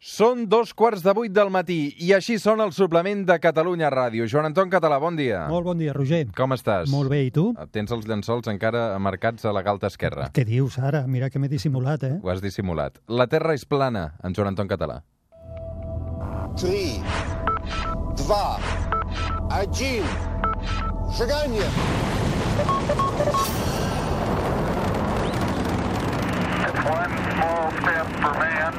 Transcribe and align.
Són 0.00 0.46
dos 0.48 0.70
quarts 0.72 1.02
de 1.04 1.12
vuit 1.12 1.28
del 1.36 1.50
matí 1.52 1.90
i 2.00 2.14
així 2.16 2.38
són 2.40 2.62
el 2.64 2.70
suplement 2.72 3.20
de 3.28 3.34
Catalunya 3.36 3.90
Ràdio. 3.92 4.24
Joan 4.32 4.46
Anton 4.48 4.70
Català, 4.72 4.96
bon 4.96 5.12
dia. 5.18 5.42
Molt 5.52 5.66
bon 5.66 5.76
dia, 5.76 5.92
Roger. 5.92 6.22
Com 6.32 6.54
estàs? 6.56 6.88
Molt 6.88 7.12
bé, 7.12 7.18
i 7.26 7.30
tu? 7.30 7.50
Ah, 7.60 7.66
tens 7.68 7.92
els 7.92 8.08
llençols 8.08 8.48
encara 8.48 8.96
marcats 8.96 9.44
a 9.44 9.52
la 9.52 9.60
galta 9.60 9.90
esquerra. 9.92 10.30
Què 10.32 10.46
dius, 10.48 10.78
ara? 10.80 11.02
Mira 11.04 11.28
que 11.28 11.36
m'he 11.38 11.52
dissimulat, 11.52 12.08
eh? 12.08 12.14
Ho 12.24 12.32
has 12.32 12.40
dissimulat. 12.40 12.96
La 13.12 13.28
Terra 13.28 13.52
és 13.52 13.66
plana, 13.68 14.14
en 14.24 14.32
Joan 14.32 14.54
Anton 14.54 14.72
Català. 14.72 15.02
3, 16.56 17.04
2, 18.24 18.72
1, 19.52 20.00
seganya! 21.20 21.68
One 26.90 27.12
small 27.36 27.70
step 27.76 28.06
for 28.24 28.34
man, 28.40 28.72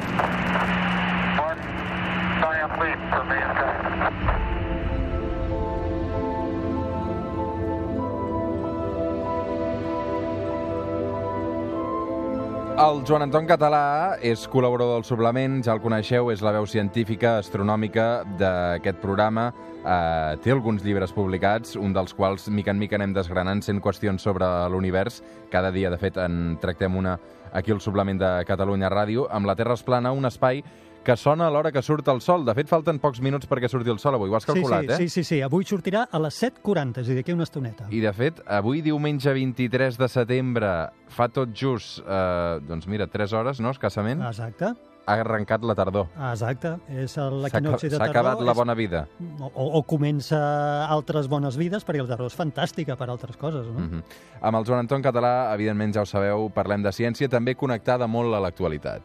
el 12.82 13.01
Joan 13.06 13.25
Anton 13.25 13.46
Català 13.50 14.18
és 14.25 14.43
col·laborador 14.50 15.00
del 15.00 15.06
suplement, 15.06 15.60
ja 15.65 15.74
el 15.74 15.82
coneixeu, 15.82 16.29
és 16.34 16.42
la 16.46 16.54
veu 16.54 16.65
científica, 16.70 17.36
astronòmica 17.42 18.06
d'aquest 18.37 19.01
programa. 19.01 19.48
Uh, 19.82 20.37
té 20.42 20.54
alguns 20.54 20.86
llibres 20.86 21.14
publicats, 21.14 21.73
un 21.78 21.93
dels 21.98 22.14
quals 22.14 22.46
mica 22.54 22.73
en 22.73 22.82
mica 22.82 22.98
anem 22.98 23.18
desgranant 23.18 23.62
100 23.65 23.82
qüestions 23.82 24.21
sobre 24.21 24.50
l'univers. 24.70 25.23
Cada 25.50 25.73
dia, 25.73 25.89
de 25.89 25.98
fet, 26.01 26.21
en 26.21 26.59
tractem 26.62 26.93
una 26.98 27.18
aquí 27.54 27.73
al 27.73 27.82
suplement 27.82 28.21
de 28.21 28.32
Catalunya 28.46 28.89
Ràdio. 28.93 29.25
Amb 29.29 29.50
la 29.50 29.57
Terra 29.57 29.73
es 29.78 29.86
plana, 29.86 30.14
un 30.14 30.29
espai 30.29 30.62
que 31.04 31.15
sona 31.18 31.47
a 31.47 31.51
l'hora 31.54 31.71
que 31.71 31.82
surt 31.82 32.08
el 32.14 32.22
sol. 32.22 32.45
De 32.45 32.53
fet, 32.58 32.69
falten 32.69 33.00
pocs 33.02 33.22
minuts 33.22 33.50
perquè 33.50 33.69
surti 33.72 33.89
el 33.89 34.00
sol 34.00 34.16
avui. 34.16 34.30
Ho 34.30 34.36
has 34.38 34.45
calculat, 34.45 34.86
sí, 34.86 34.88
sí, 34.88 34.94
eh? 34.94 34.97
sí, 34.97 35.09
sí, 35.09 35.23
sí. 35.23 35.42
Avui 35.42 35.66
sortirà 35.66 36.06
a 36.12 36.20
les 36.22 36.38
7.40, 36.44 37.02
és 37.02 37.08
a 37.08 37.09
dir, 37.09 37.17
d'aquí 37.22 37.34
una 37.34 37.48
estoneta. 37.48 37.88
I, 37.89 38.00
de 38.03 38.14
fet, 38.14 38.44
avui, 38.45 38.84
diumenge 38.86 39.34
23 39.34 39.98
de 39.98 40.08
setembre, 40.11 40.72
fa 41.09 41.28
tot 41.34 41.50
just, 41.58 42.00
eh, 42.06 42.61
doncs 42.67 42.88
mira, 42.88 43.08
3 43.08 43.34
hores, 43.34 43.59
no?, 43.59 43.73
escassament, 43.73 44.22
Exacte, 44.28 44.73
ha 45.06 45.16
arrencat 45.20 45.64
la 45.66 45.73
tardor. 45.76 46.08
exacte. 46.31 46.76
És 46.94 47.16
S'ha 47.17 47.30
l'equinoxi 47.31 47.89
de 47.89 47.98
s'ha 47.98 48.06
tardor. 48.06 48.16
acabat 48.16 48.45
la 48.45 48.54
bona 48.54 48.76
vida. 48.78 49.08
O, 49.42 49.80
o 49.80 49.83
comença 49.83 50.38
altres 50.86 51.28
bones 51.28 51.58
vides, 51.58 51.83
perquè 51.83 52.04
el 52.06 52.08
tardor 52.08 52.30
és 52.30 52.38
fantàstica 52.38 52.95
per 52.95 53.09
altres 53.09 53.36
coses, 53.38 53.66
no? 53.66 53.80
Mm 53.80 53.89
-hmm. 53.89 54.04
Amb 54.42 54.58
el 54.58 54.66
Joan 54.66 54.80
Anton 54.80 55.02
Català, 55.02 55.54
evidentment, 55.54 55.94
ja 55.94 56.02
ho 56.02 56.06
sabeu, 56.06 56.50
parlem 56.54 56.83
de 56.83 56.89
ciència, 56.89 57.28
també 57.28 57.56
connectada 57.56 58.08
molt 58.08 58.33
a 58.36 58.39
l'actualitat. 58.39 59.02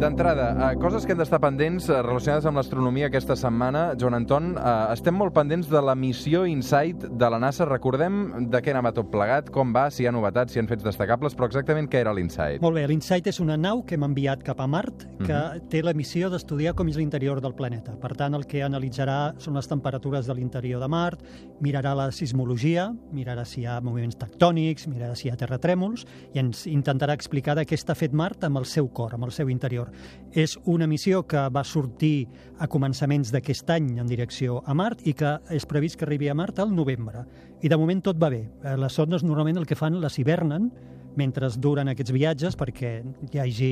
D'entrada, 0.00 0.72
eh, 0.72 0.76
coses 0.80 1.04
que 1.04 1.12
hem 1.12 1.18
d'estar 1.20 1.42
pendents 1.44 1.90
eh, 1.90 1.98
relacionades 2.00 2.46
amb 2.48 2.56
l'astronomia 2.56 3.10
aquesta 3.10 3.34
setmana. 3.36 3.82
Joan 4.00 4.14
Anton, 4.16 4.46
eh, 4.56 4.70
estem 4.94 5.12
molt 5.12 5.34
pendents 5.36 5.66
de 5.68 5.82
la 5.84 5.92
missió 5.92 6.46
InSight 6.48 7.02
de 7.20 7.28
la 7.28 7.36
NASA. 7.42 7.66
Recordem 7.68 8.46
de 8.48 8.62
què 8.64 8.72
anava 8.72 8.94
tot 8.96 9.10
plegat, 9.12 9.50
com 9.52 9.74
va, 9.76 9.82
si 9.92 10.00
hi 10.00 10.08
ha 10.08 10.12
novetats, 10.16 10.54
si 10.54 10.56
hi 10.56 10.62
ha 10.62 10.70
fets 10.70 10.86
destacables, 10.86 11.36
però 11.36 11.50
exactament 11.50 11.90
què 11.92 12.00
era 12.00 12.14
l'InSight? 12.16 12.62
Molt 12.64 12.78
bé, 12.78 12.86
l'InSight 12.88 13.28
és 13.28 13.42
una 13.44 13.58
nau 13.60 13.82
que 13.84 13.98
hem 13.98 14.06
enviat 14.08 14.40
cap 14.46 14.62
a 14.64 14.68
Mart 14.72 15.04
que 15.20 15.42
té 15.68 15.82
la 15.84 15.92
missió 15.92 16.30
d'estudiar 16.32 16.72
com 16.78 16.88
és 16.88 16.96
l'interior 16.96 17.42
del 17.44 17.52
planeta. 17.52 17.92
Per 18.00 18.14
tant, 18.16 18.32
el 18.38 18.48
que 18.48 18.64
analitzarà 18.64 19.34
són 19.36 19.60
les 19.60 19.68
temperatures 19.68 20.24
de 20.24 20.38
l'interior 20.38 20.80
de 20.80 20.88
Mart, 20.88 21.20
mirarà 21.60 21.92
la 21.92 22.08
sismologia, 22.08 22.88
mirarà 23.12 23.44
si 23.44 23.60
hi 23.60 23.68
ha 23.68 23.76
moviments 23.84 24.16
tectònics, 24.16 24.88
mirarà 24.88 25.12
si 25.12 25.28
hi 25.28 25.34
ha 25.34 25.36
terratrèmols 25.36 26.08
i 26.32 26.40
ens 26.40 26.64
intentarà 26.72 27.12
explicar 27.12 27.58
de 27.60 27.68
què 27.68 27.76
està 27.76 27.92
fet 27.92 28.16
Mart 28.16 28.48
amb 28.48 28.64
el 28.64 28.64
seu 28.64 28.88
cor, 28.88 29.12
amb 29.12 29.28
el 29.28 29.36
seu 29.36 29.52
interior. 29.52 29.89
És 30.32 30.58
una 30.64 30.86
missió 30.86 31.24
que 31.26 31.48
va 31.50 31.64
sortir 31.64 32.28
a 32.58 32.68
començaments 32.70 33.32
d'aquest 33.32 33.70
any 33.70 33.98
en 33.98 34.06
direcció 34.06 34.62
a 34.66 34.74
Mart 34.74 35.02
i 35.06 35.14
que 35.14 35.38
és 35.50 35.66
previst 35.66 35.98
que 35.98 36.06
arribi 36.06 36.28
a 36.28 36.34
Mart 36.34 36.58
al 36.58 36.74
novembre. 36.74 37.24
I 37.62 37.68
de 37.68 37.76
moment 37.76 38.02
tot 38.02 38.20
va 38.20 38.30
bé. 38.30 38.48
Eh, 38.62 38.76
Les 38.76 38.92
sondes 38.92 39.24
normalment 39.24 39.58
el 39.58 39.66
que 39.66 39.76
fan 39.76 40.00
les 40.00 40.18
hivernen 40.18 40.70
mentre 41.16 41.48
duren 41.58 41.90
aquests 41.90 42.12
viatges 42.14 42.56
perquè 42.58 42.92
hi 43.32 43.40
hagi, 43.42 43.70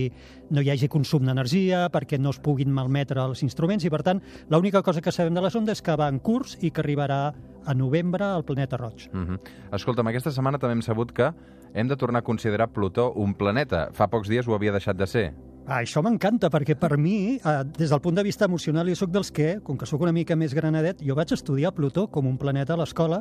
no 0.51 0.63
hi 0.63 0.71
hagi 0.73 0.89
consum 0.91 1.27
d'energia, 1.27 1.87
perquè 1.95 2.19
no 2.21 2.33
es 2.35 2.41
puguin 2.43 2.73
malmetre 2.75 3.23
els 3.23 3.45
instruments 3.47 3.85
i, 3.87 3.93
per 3.93 4.03
tant, 4.07 4.23
l'única 4.51 4.83
cosa 4.83 5.03
que 5.05 5.15
sabem 5.15 5.37
de 5.37 5.45
la 5.45 5.53
sonda 5.55 5.77
és 5.77 5.83
que 5.85 5.97
va 5.99 6.09
en 6.11 6.19
curs 6.19 6.59
i 6.61 6.73
que 6.73 6.83
arribarà 6.83 7.21
a 7.69 7.75
novembre 7.75 8.25
al 8.25 8.45
planeta 8.45 8.77
roig. 8.77 9.09
Mm 9.13 9.27
-hmm. 9.27 9.39
Escolta'm, 9.73 10.07
aquesta 10.09 10.31
setmana 10.31 10.59
també 10.59 10.73
hem 10.75 10.83
sabut 10.83 11.13
que 11.13 11.33
hem 11.75 11.89
de 11.89 11.97
tornar 11.97 12.21
a 12.21 12.25
considerar 12.25 12.73
Plutó 12.73 13.13
un 13.13 13.35
planeta. 13.35 13.91
Fa 13.93 14.09
pocs 14.09 14.29
dies 14.29 14.49
ho 14.49 14.55
havia 14.55 14.73
deixat 14.73 14.97
de 14.97 15.07
ser. 15.07 15.35
Ah, 15.69 15.83
això 15.83 16.01
m'encanta, 16.01 16.49
perquè 16.49 16.79
per 16.81 16.97
mi, 16.97 17.35
eh, 17.37 17.65
des 17.77 17.91
del 17.91 18.01
punt 18.01 18.15
de 18.17 18.23
vista 18.25 18.47
emocional, 18.47 18.89
jo 18.89 18.95
sóc 18.97 19.11
dels 19.13 19.29
que, 19.31 19.61
com 19.61 19.77
que 19.77 19.85
sóc 19.85 20.01
una 20.01 20.15
mica 20.17 20.35
més 20.35 20.55
granadet, 20.57 21.03
jo 21.05 21.13
vaig 21.15 21.35
estudiar 21.35 21.75
Plutó 21.77 22.07
com 22.09 22.25
un 22.27 22.39
planeta 22.39 22.73
a 22.73 22.79
l'escola 22.79 23.19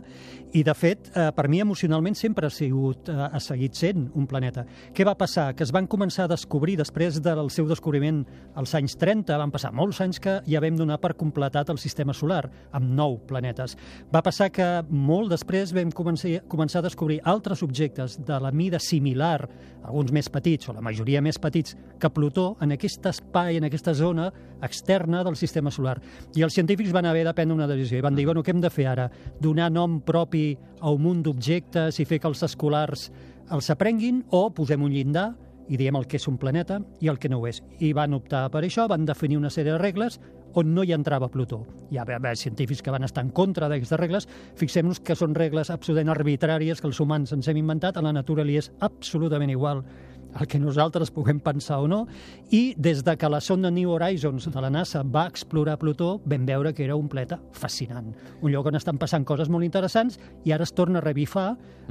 i, 0.53 0.63
de 0.63 0.73
fet, 0.73 1.11
eh, 1.13 1.25
per 1.35 1.49
mi 1.49 1.59
emocionalment 1.59 2.15
sempre 2.15 2.47
ha, 2.47 2.49
sigut, 2.49 3.09
eh, 3.09 3.11
ha 3.33 3.41
seguit 3.43 3.75
sent 3.75 4.05
un 4.15 4.25
planeta. 4.31 4.63
Què 4.95 5.03
va 5.03 5.17
passar? 5.19 5.55
Que 5.57 5.65
es 5.65 5.73
van 5.75 5.89
començar 5.91 6.23
a 6.23 6.31
descobrir, 6.31 6.77
després 6.77 7.19
del 7.21 7.51
seu 7.51 7.67
descobriment 7.67 8.23
als 8.55 8.73
anys 8.79 8.95
30, 8.95 9.35
van 9.43 9.51
passar 9.51 9.73
molts 9.73 9.99
anys 9.99 10.23
que 10.23 10.39
ja 10.47 10.63
vam 10.63 10.79
donar 10.79 11.01
per 11.03 11.17
completat 11.19 11.67
el 11.67 11.83
sistema 11.83 12.15
solar, 12.15 12.45
amb 12.71 12.95
nou 12.95 13.19
planetes. 13.27 13.75
Va 14.07 14.23
passar 14.23 14.53
que 14.55 14.85
molt 14.87 15.35
després 15.35 15.75
vam 15.75 15.91
començar, 15.91 16.47
començar 16.47 16.79
a 16.79 16.87
descobrir 16.87 17.19
altres 17.25 17.61
objectes 17.61 18.21
de 18.23 18.39
la 18.39 18.55
mida 18.55 18.79
similar, 18.79 19.49
alguns 19.83 20.15
més 20.15 20.31
petits, 20.31 20.69
o 20.69 20.73
la 20.79 20.81
majoria 20.83 21.19
més 21.21 21.35
petits, 21.39 21.75
que 21.99 22.09
Plutó, 22.17 22.36
en 22.61 22.75
aquest 22.75 23.05
espai, 23.09 23.57
en 23.57 23.67
aquesta 23.67 23.93
zona 23.97 24.27
externa 24.63 25.23
del 25.25 25.37
sistema 25.39 25.71
solar. 25.73 25.97
I 26.35 26.45
els 26.45 26.55
científics 26.57 26.93
van 26.95 27.07
haver 27.09 27.25
de 27.27 27.33
prendre 27.37 27.57
una 27.57 27.69
decisió 27.69 27.99
i 27.99 28.05
van 28.05 28.15
dir, 28.17 28.27
bueno, 28.29 28.43
què 28.43 28.53
hem 28.53 28.61
de 28.63 28.71
fer 28.73 28.87
ara? 28.93 29.09
Donar 29.41 29.71
nom 29.73 29.99
propi 30.05 30.51
a 30.79 30.93
un 30.93 31.03
munt 31.03 31.25
d'objectes 31.25 31.99
i 31.99 32.05
fer 32.05 32.21
que 32.21 32.29
els 32.31 32.45
escolars 32.47 33.09
els 33.51 33.69
aprenguin 33.71 34.25
o 34.35 34.47
posem 34.51 34.81
un 34.83 34.91
llindar 34.91 35.29
i 35.67 35.77
diem 35.79 35.97
el 35.99 36.07
que 36.07 36.19
és 36.19 36.27
un 36.29 36.37
planeta 36.39 36.79
i 37.03 37.09
el 37.11 37.19
que 37.19 37.29
no 37.29 37.41
ho 37.41 37.47
és. 37.47 37.61
I 37.83 37.93
van 37.95 38.15
optar 38.15 38.47
per 38.51 38.63
això, 38.63 38.87
van 38.87 39.05
definir 39.05 39.39
una 39.39 39.51
sèrie 39.51 39.73
de 39.73 39.81
regles 39.81 40.19
on 40.57 40.73
no 40.73 40.83
hi 40.83 40.93
entrava 40.95 41.29
Plutó. 41.29 41.59
Hi 41.91 41.99
ha 41.99 42.05
haver 42.07 42.35
científics 42.37 42.81
que 42.81 42.91
van 42.91 43.03
estar 43.03 43.23
en 43.23 43.29
contra 43.35 43.67
d'aquestes 43.69 43.99
regles. 43.99 44.27
Fixem-nos 44.57 45.01
que 45.05 45.15
són 45.15 45.35
regles 45.35 45.69
absolutament 45.69 46.15
arbitràries 46.15 46.81
que 46.81 46.87
els 46.89 46.99
humans 47.03 47.33
ens 47.35 47.47
hem 47.47 47.59
inventat, 47.61 47.97
a 47.97 48.01
la 48.01 48.15
natura 48.15 48.45
li 48.47 48.57
és 48.57 48.71
absolutament 48.79 49.51
igual 49.53 49.83
el 50.39 50.47
que 50.47 50.59
nosaltres 50.59 51.11
puguem 51.11 51.39
pensar 51.43 51.79
o 51.83 51.87
no, 51.87 52.01
i 52.51 52.73
des 52.77 53.03
de 53.05 53.15
que 53.17 53.29
la 53.29 53.41
sonda 53.41 53.71
New 53.71 53.91
Horizons 53.91 54.49
de 54.51 54.61
la 54.61 54.69
NASA 54.69 55.03
va 55.03 55.27
explorar 55.27 55.77
Plutó, 55.79 56.17
vam 56.25 56.45
veure 56.45 56.73
que 56.73 56.85
era 56.85 56.95
un 56.95 57.07
planeta 57.09 57.39
fascinant. 57.53 58.13
Un 58.41 58.51
lloc 58.51 58.67
on 58.67 58.77
estan 58.79 58.97
passant 58.97 59.25
coses 59.25 59.49
molt 59.49 59.65
interessants 59.65 60.19
i 60.45 60.53
ara 60.55 60.67
es 60.67 60.73
torna 60.73 60.99
a 60.99 61.05
revifar 61.05 61.49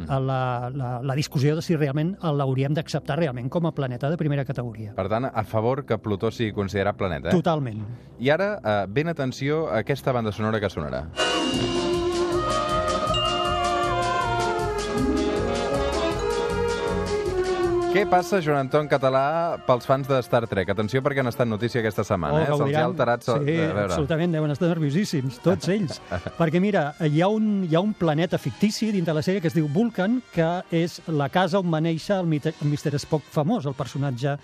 a 0.08 0.20
la, 0.20 0.70
la, 0.74 0.90
la 1.02 1.16
discussió 1.16 1.56
de 1.56 1.64
si 1.64 1.76
realment 1.76 2.16
l'hauríem 2.20 2.74
d'acceptar 2.76 3.18
realment 3.20 3.48
com 3.52 3.66
a 3.66 3.74
planeta 3.74 4.10
de 4.10 4.20
primera 4.20 4.44
categoria. 4.44 4.94
Per 4.96 5.08
tant, 5.12 5.30
a 5.30 5.44
favor 5.44 5.84
que 5.86 5.98
Plutó 5.98 6.30
sigui 6.30 6.52
considerat 6.56 6.98
planeta. 6.98 7.30
Eh? 7.30 7.36
Totalment. 7.36 7.82
I 8.20 8.30
ara, 8.34 8.52
eh, 8.60 8.78
ben 8.88 9.08
atenció 9.12 9.66
a 9.70 9.80
aquesta 9.84 10.12
banda 10.12 10.32
sonora 10.32 10.60
que 10.60 10.70
sonarà. 10.70 11.06
Què 17.96 18.02
passa, 18.04 18.42
Joan 18.44 18.66
Anton 18.66 18.90
Català, 18.92 19.56
pels 19.64 19.86
fans 19.88 20.04
de 20.10 20.18
Star 20.20 20.42
Trek? 20.50 20.68
Atenció 20.68 21.00
perquè 21.00 21.22
han 21.22 21.30
estat 21.30 21.48
notícia 21.48 21.80
aquesta 21.80 22.02
setmana, 22.04 22.42
eh? 22.42 22.48
Se'ls 22.50 22.74
ha 22.76 22.82
alterat... 22.84 23.22
so- 23.24 23.38
Sí, 23.38 23.54
veure. 23.56 23.86
absolutament, 23.86 24.34
deuen 24.36 24.52
estar 24.52 24.68
nerviosíssims, 24.68 25.38
tots 25.40 25.70
ells. 25.72 26.02
Perquè 26.40 26.60
mira, 26.60 26.82
hi 27.08 27.22
ha, 27.24 27.30
un, 27.32 27.62
hi 27.64 27.72
ha 27.72 27.80
un 27.80 27.94
planeta 27.96 28.36
fictici 28.36 28.90
dintre 28.92 29.14
la 29.16 29.22
sèrie 29.24 29.40
que 29.40 29.48
es 29.48 29.56
diu 29.56 29.70
Vulcan, 29.72 30.18
que 30.34 30.50
és 30.76 30.98
la 31.08 31.30
casa 31.32 31.62
on 31.62 31.72
va 31.72 31.80
néixer 31.80 32.18
el, 32.20 32.28
Mite- 32.28 32.52
el 32.60 32.68
Mr. 32.68 32.98
Spock 33.00 33.24
famós, 33.32 33.64
el 33.64 33.78
personatge 33.80 34.36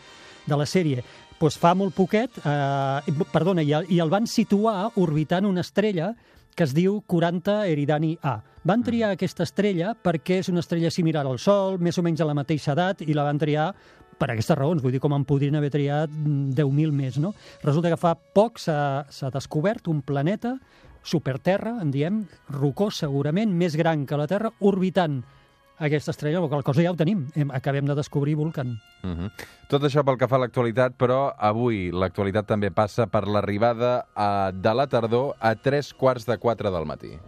de 0.48 0.56
la 0.62 0.64
sèrie. 0.64 1.04
Pues 1.36 1.58
fa 1.60 1.74
molt 1.76 1.92
poquet, 1.92 2.40
eh, 2.46 3.14
perdona, 3.34 3.60
i 3.66 3.74
i 3.92 4.00
el 4.00 4.08
van 4.08 4.24
situar 4.30 4.94
orbitant 4.96 5.44
una 5.44 5.60
estrella 5.60 6.14
que 6.54 6.66
es 6.66 6.74
diu 6.76 7.00
40 7.06 7.66
Eridani 7.70 8.16
A. 8.22 8.38
Van 8.64 8.84
triar 8.86 9.12
aquesta 9.12 9.46
estrella 9.46 9.94
perquè 9.98 10.38
és 10.42 10.50
una 10.52 10.62
estrella 10.62 10.92
similar 10.92 11.24
al 11.26 11.40
Sol, 11.42 11.80
més 11.82 11.98
o 11.98 12.04
menys 12.04 12.22
a 12.22 12.28
la 12.28 12.36
mateixa 12.38 12.76
edat, 12.76 13.02
i 13.02 13.16
la 13.16 13.26
van 13.26 13.40
triar 13.40 13.72
per 14.18 14.30
aquestes 14.30 14.56
raons, 14.58 14.82
vull 14.84 14.94
dir, 14.94 15.00
com 15.02 15.16
en 15.16 15.24
podrien 15.26 15.56
haver 15.58 15.72
triat 15.74 16.10
mm, 16.12 16.52
10.000 16.54 16.94
més, 16.94 17.18
no? 17.18 17.32
Resulta 17.64 17.90
que 17.90 17.98
fa 17.98 18.14
poc 18.14 18.60
s'ha 18.62 19.32
descobert 19.34 19.88
un 19.90 20.02
planeta, 20.06 20.54
superterra, 21.02 21.78
en 21.82 21.90
diem, 21.90 22.22
rocós 22.54 23.00
segurament, 23.02 23.50
més 23.50 23.74
gran 23.74 24.06
que 24.06 24.20
la 24.20 24.28
Terra, 24.30 24.52
orbitant 24.60 25.22
aquesta 25.78 26.10
estrella, 26.12 26.40
la 26.40 26.48
qual 26.48 26.64
cosa 26.64 26.82
ja 26.82 26.90
ho 26.92 26.96
tenim. 26.96 27.26
Hem, 27.34 27.50
acabem 27.50 27.86
de 27.86 27.94
descobrir 27.94 28.36
Vulcan. 28.36 28.78
Uh 29.02 29.10
-huh. 29.10 29.30
Tot 29.68 29.82
això 29.82 30.04
pel 30.04 30.18
que 30.18 30.28
fa 30.28 30.36
a 30.36 30.38
l'actualitat, 30.40 30.94
però 30.98 31.32
avui 31.36 31.90
l'actualitat 31.90 32.46
també 32.46 32.70
passa 32.70 33.06
per 33.06 33.26
l'arribada 33.28 34.06
a, 34.14 34.52
de 34.52 34.74
la 34.74 34.86
tardor 34.86 35.34
a 35.40 35.54
tres 35.54 35.92
quarts 35.94 36.26
de 36.26 36.38
quatre 36.38 36.70
del 36.70 36.86
matí. 36.86 37.18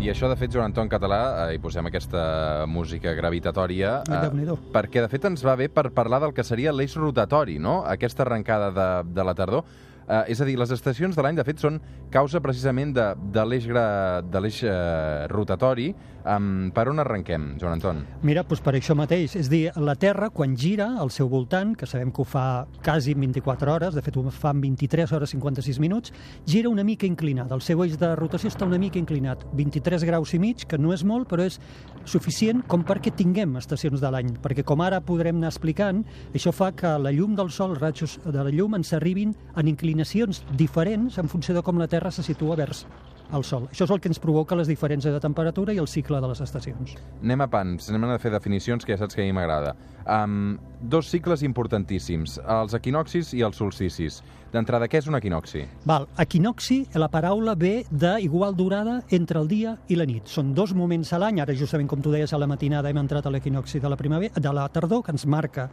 I 0.00 0.08
això, 0.08 0.30
de 0.30 0.36
fet, 0.40 0.48
Joan 0.50 0.70
Anton 0.70 0.88
Català, 0.88 1.50
eh, 1.50 1.54
hi 1.54 1.58
posem 1.58 1.84
aquesta 1.84 2.64
música 2.66 3.12
gravitatòria, 3.12 4.02
eh, 4.08 4.54
perquè, 4.72 5.02
de 5.02 5.08
fet, 5.12 5.26
ens 5.28 5.44
va 5.44 5.56
bé 5.60 5.68
per 5.68 5.90
parlar 5.92 6.22
del 6.22 6.32
que 6.32 6.42
seria 6.42 6.72
l'eix 6.72 6.94
rotatori, 6.96 7.58
no?, 7.58 7.84
aquesta 7.84 8.22
arrencada 8.22 8.70
de, 8.70 9.12
de 9.12 9.26
la 9.28 9.34
tardor. 9.34 9.64
Eh, 10.08 10.32
és 10.34 10.40
a 10.40 10.48
dir, 10.48 10.56
les 10.58 10.70
estacions 10.74 11.16
de 11.16 11.22
l'any, 11.22 11.36
de 11.38 11.46
fet, 11.46 11.60
són 11.62 11.80
causa 12.10 12.40
precisament 12.42 12.94
de, 12.96 13.10
de 13.34 13.44
l'eix 13.46 13.68
de 13.70 14.40
l'eix 14.42 14.62
eh, 14.64 15.26
rotatori. 15.30 15.92
Um, 16.20 16.68
per 16.76 16.84
on 16.90 17.00
arrenquem, 17.00 17.54
Joan 17.56 17.78
Anton? 17.78 18.02
Mira, 18.26 18.42
doncs 18.44 18.60
per 18.60 18.74
això 18.76 18.92
mateix. 18.98 19.32
És 19.40 19.48
dir, 19.48 19.70
la 19.80 19.94
Terra, 19.96 20.28
quan 20.34 20.52
gira 20.58 20.90
al 21.00 21.08
seu 21.14 21.30
voltant, 21.32 21.72
que 21.78 21.88
sabem 21.88 22.10
que 22.12 22.20
ho 22.20 22.26
fa 22.28 22.66
quasi 22.84 23.14
en 23.16 23.22
24 23.24 23.72
hores, 23.72 23.94
de 23.96 24.02
fet 24.04 24.18
ho 24.20 24.24
fa 24.28 24.52
en 24.52 24.60
23 24.60 25.14
hores 25.16 25.32
56 25.32 25.80
minuts, 25.80 26.12
gira 26.46 26.68
una 26.68 26.84
mica 26.84 27.08
inclinat. 27.08 27.52
El 27.56 27.64
seu 27.64 27.80
eix 27.86 27.96
de 28.00 28.12
rotació 28.20 28.50
està 28.52 28.68
una 28.68 28.78
mica 28.78 29.00
inclinat. 29.00 29.46
23 29.56 30.04
graus 30.04 30.34
i 30.36 30.42
mig, 30.42 30.66
que 30.68 30.78
no 30.78 30.92
és 30.92 31.04
molt, 31.08 31.28
però 31.30 31.46
és 31.48 31.56
suficient 32.04 32.60
com 32.68 32.84
perquè 32.84 33.14
tinguem 33.16 33.56
estacions 33.60 34.02
de 34.02 34.12
l'any. 34.12 34.34
Perquè, 34.44 34.64
com 34.66 34.84
ara 34.84 35.00
podrem 35.00 35.40
anar 35.40 35.54
explicant, 35.54 36.04
això 36.34 36.52
fa 36.52 36.72
que 36.76 36.98
la 37.00 37.14
llum 37.16 37.32
del 37.38 37.48
Sol, 37.54 37.72
els 37.74 37.80
rajos 37.80 38.18
de 38.26 38.44
la 38.44 38.52
llum, 38.52 38.76
ens 38.76 38.92
arribin 38.96 39.32
en 39.56 39.72
inclinacions 39.90 40.44
diferents 40.56 41.18
en 41.18 41.28
funció 41.28 41.54
de 41.54 41.62
com 41.66 41.78
la 41.78 41.88
Terra 41.90 42.10
se 42.14 42.22
situa 42.22 42.56
vers 42.56 42.86
el 43.34 43.44
Sol. 43.44 43.68
Això 43.70 43.86
és 43.86 43.92
el 43.94 44.00
que 44.02 44.10
ens 44.10 44.18
provoca 44.18 44.56
les 44.58 44.66
diferències 44.66 45.14
de 45.14 45.20
temperatura 45.22 45.74
i 45.74 45.78
el 45.78 45.86
cicle 45.90 46.18
de 46.22 46.28
les 46.30 46.40
estacions. 46.42 46.96
Anem 47.22 47.44
a 47.44 47.46
pans, 47.50 47.90
anem 47.90 48.10
a 48.10 48.18
fer 48.18 48.32
definicions 48.34 48.86
que 48.86 48.94
ja 48.94 48.98
saps 48.98 49.14
que 49.14 49.22
a 49.22 49.26
mi 49.26 49.34
m'agrada. 49.34 49.76
Um, 50.02 50.56
dos 50.80 51.10
cicles 51.10 51.44
importantíssims, 51.46 52.40
els 52.42 52.74
equinoxis 52.74 53.34
i 53.34 53.44
els 53.46 53.60
solsticis. 53.60 54.20
D'entrada, 54.50 54.88
què 54.90 54.98
és 54.98 55.06
un 55.06 55.14
equinoxi? 55.14 55.62
Val, 55.86 56.08
equinoxi, 56.18 56.80
la 56.98 57.06
paraula 57.10 57.54
ve 57.54 57.84
d'igual 57.90 58.56
durada 58.58 58.96
entre 59.14 59.38
el 59.38 59.46
dia 59.46 59.76
i 59.86 59.98
la 59.98 60.08
nit. 60.10 60.26
Són 60.26 60.50
dos 60.54 60.74
moments 60.74 61.12
a 61.14 61.22
l'any, 61.22 61.38
ara 61.38 61.54
justament 61.54 61.90
com 61.90 62.02
tu 62.02 62.10
deies 62.10 62.34
a 62.34 62.40
la 62.40 62.50
matinada 62.50 62.90
hem 62.90 62.98
entrat 62.98 63.26
a 63.26 63.30
l'equinoxi 63.30 63.78
de 63.78 63.90
la 63.90 63.98
primavera, 64.00 64.42
de 64.42 64.54
la 64.54 64.66
tardor, 64.68 65.04
que 65.06 65.14
ens 65.14 65.26
marca 65.26 65.70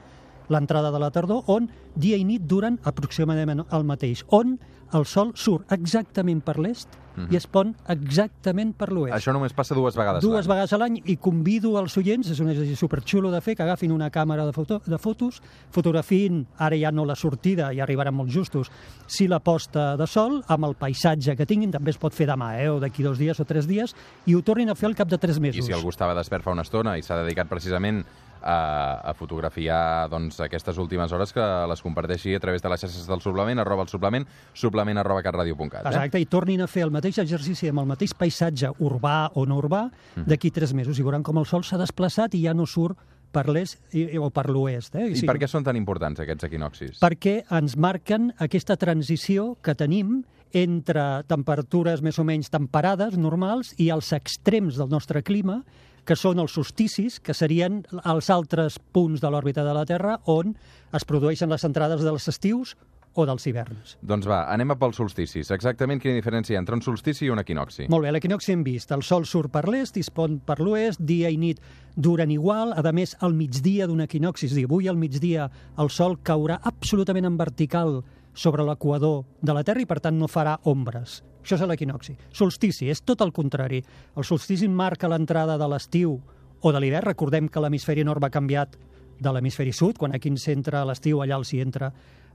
l'entrada 0.49 0.91
de 0.91 0.99
la 0.99 1.11
tardor, 1.11 1.43
on 1.47 1.69
dia 1.95 2.17
i 2.17 2.25
nit 2.27 2.47
duren 2.47 2.79
aproximadament 2.83 3.65
el 3.71 3.83
mateix, 3.87 4.23
on 4.29 4.57
el 4.95 5.05
sol 5.05 5.33
surt 5.35 5.71
exactament 5.75 6.41
per 6.45 6.57
l'est 6.61 6.95
i 7.31 7.37
es 7.37 7.47
pon 7.49 7.71
exactament 7.89 8.75
per 8.77 8.91
l'oest. 8.93 9.15
Això 9.15 9.33
només 9.33 9.55
passa 9.57 9.75
dues 9.75 9.95
vegades 9.97 10.21
Dues 10.21 10.47
vegades 10.47 10.73
a 10.73 10.77
l'any 10.77 10.99
i 11.09 11.15
convido 11.17 11.73
els 11.79 11.95
oients, 11.97 12.29
és 12.29 12.41
un 12.43 12.51
exercici 12.51 12.77
superxulo 12.77 13.31
de 13.33 13.41
fer, 13.41 13.55
que 13.57 13.65
agafin 13.65 13.91
una 13.95 14.11
càmera 14.13 14.45
de, 14.45 14.53
foto, 14.53 14.79
de 14.85 14.99
fotos, 15.01 15.41
fotografin, 15.73 16.43
ara 16.61 16.77
ja 16.77 16.91
no 16.93 17.07
la 17.09 17.17
sortida, 17.17 17.71
ja 17.73 17.87
arribaran 17.87 18.15
molt 18.15 18.29
justos, 18.33 18.69
si 19.07 19.27
la 19.27 19.41
posta 19.41 19.95
de 19.97 20.07
sol, 20.07 20.43
amb 20.47 20.69
el 20.69 20.77
paisatge 20.77 21.35
que 21.39 21.49
tinguin, 21.49 21.73
també 21.73 21.95
es 21.95 21.97
pot 21.97 22.13
fer 22.13 22.29
demà, 22.29 22.53
eh, 22.61 22.69
o 22.69 22.77
d'aquí 22.83 23.05
dos 23.05 23.17
dies 23.17 23.39
o 23.41 23.47
tres 23.49 23.67
dies, 23.67 23.95
i 24.27 24.37
ho 24.37 24.43
tornin 24.45 24.69
a 24.69 24.77
fer 24.77 24.91
al 24.91 24.95
cap 24.95 25.09
de 25.09 25.17
tres 25.17 25.41
I 25.41 25.47
mesos. 25.47 25.65
si 25.65 25.73
algú 25.73 25.89
estava 25.89 26.13
despert 26.13 26.45
fa 26.45 26.53
una 26.53 26.61
estona 26.67 26.97
i 26.97 27.01
s'ha 27.01 27.23
dedicat 27.23 27.49
precisament 27.49 28.05
a, 28.41 29.01
a 29.09 29.13
fotografiar 29.13 30.07
doncs, 30.09 30.39
aquestes 30.41 30.77
últimes 30.77 31.11
hores 31.11 31.33
que 31.33 31.41
les 31.69 31.81
comparteixi 31.81 32.35
a 32.35 32.39
través 32.39 32.61
de 32.61 32.69
les 32.69 32.79
xarxes 32.81 33.07
del 33.07 33.21
suplement, 33.21 33.59
arroba 33.59 33.83
el 33.83 33.89
suplement, 33.89 34.25
suplement 34.53 34.97
arroba 34.97 35.23
catradio.cat. 35.23 35.85
Eh? 35.85 35.89
Exacte, 35.89 36.19
i 36.19 36.25
tornin 36.25 36.61
a 36.61 36.67
fer 36.67 36.83
el 36.87 36.91
mateix 36.91 37.17
exercici 37.23 37.69
amb 37.69 37.79
el 37.83 37.89
mateix 37.93 38.13
paisatge 38.17 38.71
urbà 38.79 39.29
o 39.35 39.45
no 39.45 39.57
urbà 39.61 39.85
Mhm. 40.15 40.25
d'aquí 40.27 40.51
tres 40.51 40.73
mesos 40.73 40.97
i 40.99 41.03
veuran 41.03 41.23
com 41.23 41.37
el 41.37 41.45
sol 41.45 41.63
s'ha 41.63 41.77
desplaçat 41.77 42.33
i 42.35 42.43
ja 42.45 42.53
no 42.53 42.65
surt 42.65 42.97
per 43.31 43.47
l'est 43.49 43.77
i- 43.93 44.17
o 44.17 44.29
per 44.31 44.49
l'oest. 44.49 44.95
Eh? 44.95 45.09
I 45.13 45.25
per 45.27 45.37
què 45.37 45.47
són 45.47 45.63
tan 45.63 45.75
importants 45.75 46.19
aquests 46.19 46.43
equinoxis? 46.45 46.99
perquè 47.01 47.43
ens 47.51 47.75
marquen 47.77 48.33
aquesta 48.39 48.77
transició 48.77 49.57
que 49.61 49.75
tenim 49.75 50.23
entre 50.53 51.23
temperatures 51.27 52.01
més 52.01 52.17
o 52.19 52.23
menys 52.23 52.49
temperades, 52.49 53.17
normals, 53.17 53.73
i 53.77 53.89
els 53.89 54.13
extrems 54.13 54.77
del 54.77 54.87
nostre 54.89 55.21
clima, 55.21 55.63
que 56.07 56.15
són 56.15 56.39
els 56.39 56.55
solsticis, 56.55 57.19
que 57.19 57.35
serien 57.35 57.81
els 58.07 58.29
altres 58.31 58.79
punts 58.95 59.23
de 59.23 59.31
l'òrbita 59.31 59.65
de 59.67 59.73
la 59.75 59.85
Terra 59.85 60.17
on 60.31 60.55
es 60.95 61.05
produeixen 61.07 61.51
les 61.51 61.65
entrades 61.67 62.05
dels 62.05 62.29
estius 62.31 62.77
o 63.17 63.25
dels 63.25 63.47
hiverns. 63.49 63.95
Doncs 64.05 64.27
va, 64.29 64.43
anem 64.53 64.71
a 64.71 64.77
pels 64.79 64.99
solsticis. 65.01 65.49
Exactament 65.55 65.99
quina 65.99 66.15
diferència 66.15 66.53
hi 66.53 66.57
ha 66.57 66.61
entre 66.61 66.77
un 66.77 66.83
solstici 66.85 67.25
i 67.25 67.31
un 67.33 67.41
equinoxi? 67.41 67.87
Molt 67.89 68.05
bé, 68.05 68.11
l'equinoxi 68.13 68.53
hem 68.53 68.63
vist. 68.65 68.93
El 68.93 69.03
sol 69.03 69.25
surt 69.25 69.51
per 69.53 69.65
l'est 69.67 69.97
i 69.97 70.05
es 70.05 70.11
pon 70.13 70.37
per 70.45 70.59
l'oest, 70.61 71.01
dia 71.01 71.31
i 71.33 71.39
nit 71.41 71.59
duren 71.95 72.31
igual. 72.31 72.75
A 72.77 72.93
més, 72.93 73.17
al 73.25 73.33
migdia 73.33 73.89
d'un 73.89 74.05
equinoxi, 74.05 74.45
és 74.47 74.53
a 74.53 74.59
dir, 74.61 74.67
avui 74.69 74.87
al 74.87 75.01
migdia 75.01 75.49
el 75.81 75.89
sol 75.89 76.19
caurà 76.21 76.61
absolutament 76.69 77.25
en 77.25 77.41
vertical 77.41 77.99
sobre 78.37 78.63
l'equador 78.63 79.23
de 79.41 79.57
la 79.57 79.65
Terra 79.65 79.81
i, 79.81 79.89
per 79.89 79.99
tant, 80.03 80.19
no 80.21 80.29
farà 80.29 80.59
ombres. 80.69 81.23
Això 81.47 81.55
és 81.55 81.63
l'equinoxi. 81.63 82.11
Solstici, 82.35 82.89
és 82.91 82.99
tot 83.07 83.21
el 83.23 83.31
contrari. 83.31 83.77
El 84.19 84.25
solstici 84.27 84.67
marca 84.67 85.07
l'entrada 85.07 85.53
de 85.55 85.69
l'estiu 85.71 86.17
o 86.59 86.71
de 86.75 86.81
l'hivern. 86.83 87.07
Recordem 87.07 87.47
que 87.47 87.61
l'hemisferi 87.63 88.03
nord 88.03 88.19
va 88.19 88.29
canviat 88.33 88.75
de 89.23 89.31
l'hemisferi 89.31 89.71
sud, 89.71 89.95
quan 89.95 90.11
aquí 90.11 90.27
ens 90.27 90.43
entra 90.51 90.83
l'estiu, 90.83 91.21
allà 91.23 91.37
els 91.39 91.53
hi 91.53 91.61
entra 91.63 91.93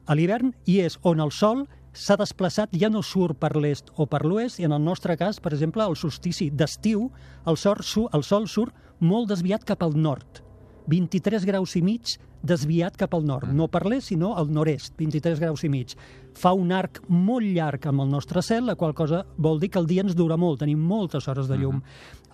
a 0.09 0.17
l'hivern, 0.17 0.55
i 0.65 0.79
és 0.81 0.97
on 1.05 1.21
el 1.21 1.31
sol 1.31 1.67
s'ha 1.93 2.17
desplaçat, 2.17 2.73
ja 2.73 2.89
no 2.89 3.03
surt 3.05 3.37
per 3.37 3.53
l'est 3.61 3.93
o 4.01 4.07
per 4.09 4.23
l'oest, 4.25 4.63
i 4.63 4.65
en 4.65 4.73
el 4.73 4.81
nostre 4.81 5.19
cas, 5.21 5.43
per 5.45 5.53
exemple, 5.53 5.85
el 5.85 5.99
solstici 6.01 6.49
d'estiu, 6.49 7.11
el, 7.45 7.61
sol 7.61 7.85
el 8.17 8.25
sol 8.25 8.49
surt 8.49 8.73
molt 8.99 9.29
desviat 9.29 9.69
cap 9.69 9.85
al 9.85 9.93
nord. 9.93 10.41
23 10.91 11.45
graus 11.47 11.77
i 11.77 11.83
mig 11.83 12.17
desviat 12.43 12.97
cap 12.99 13.13
al 13.15 13.23
nord, 13.27 13.53
no 13.55 13.69
per 13.71 13.85
l'est, 13.87 14.11
sinó 14.11 14.33
al 14.39 14.51
nord-est, 14.51 14.97
23 14.99 15.39
graus 15.41 15.63
i 15.63 15.71
mig. 15.71 15.95
Fa 16.35 16.53
un 16.59 16.73
arc 16.75 17.03
molt 17.09 17.47
llarg 17.47 17.87
amb 17.87 18.03
el 18.03 18.11
nostre 18.11 18.43
cel, 18.43 18.67
la 18.67 18.75
qual 18.79 18.95
cosa 18.99 19.23
vol 19.37 19.61
dir 19.63 19.71
que 19.71 19.79
el 19.79 19.87
dia 19.87 20.03
ens 20.03 20.17
dura 20.19 20.37
molt, 20.37 20.61
tenim 20.65 20.83
moltes 20.83 21.29
hores 21.29 21.47
de 21.49 21.61
llum. 21.61 21.83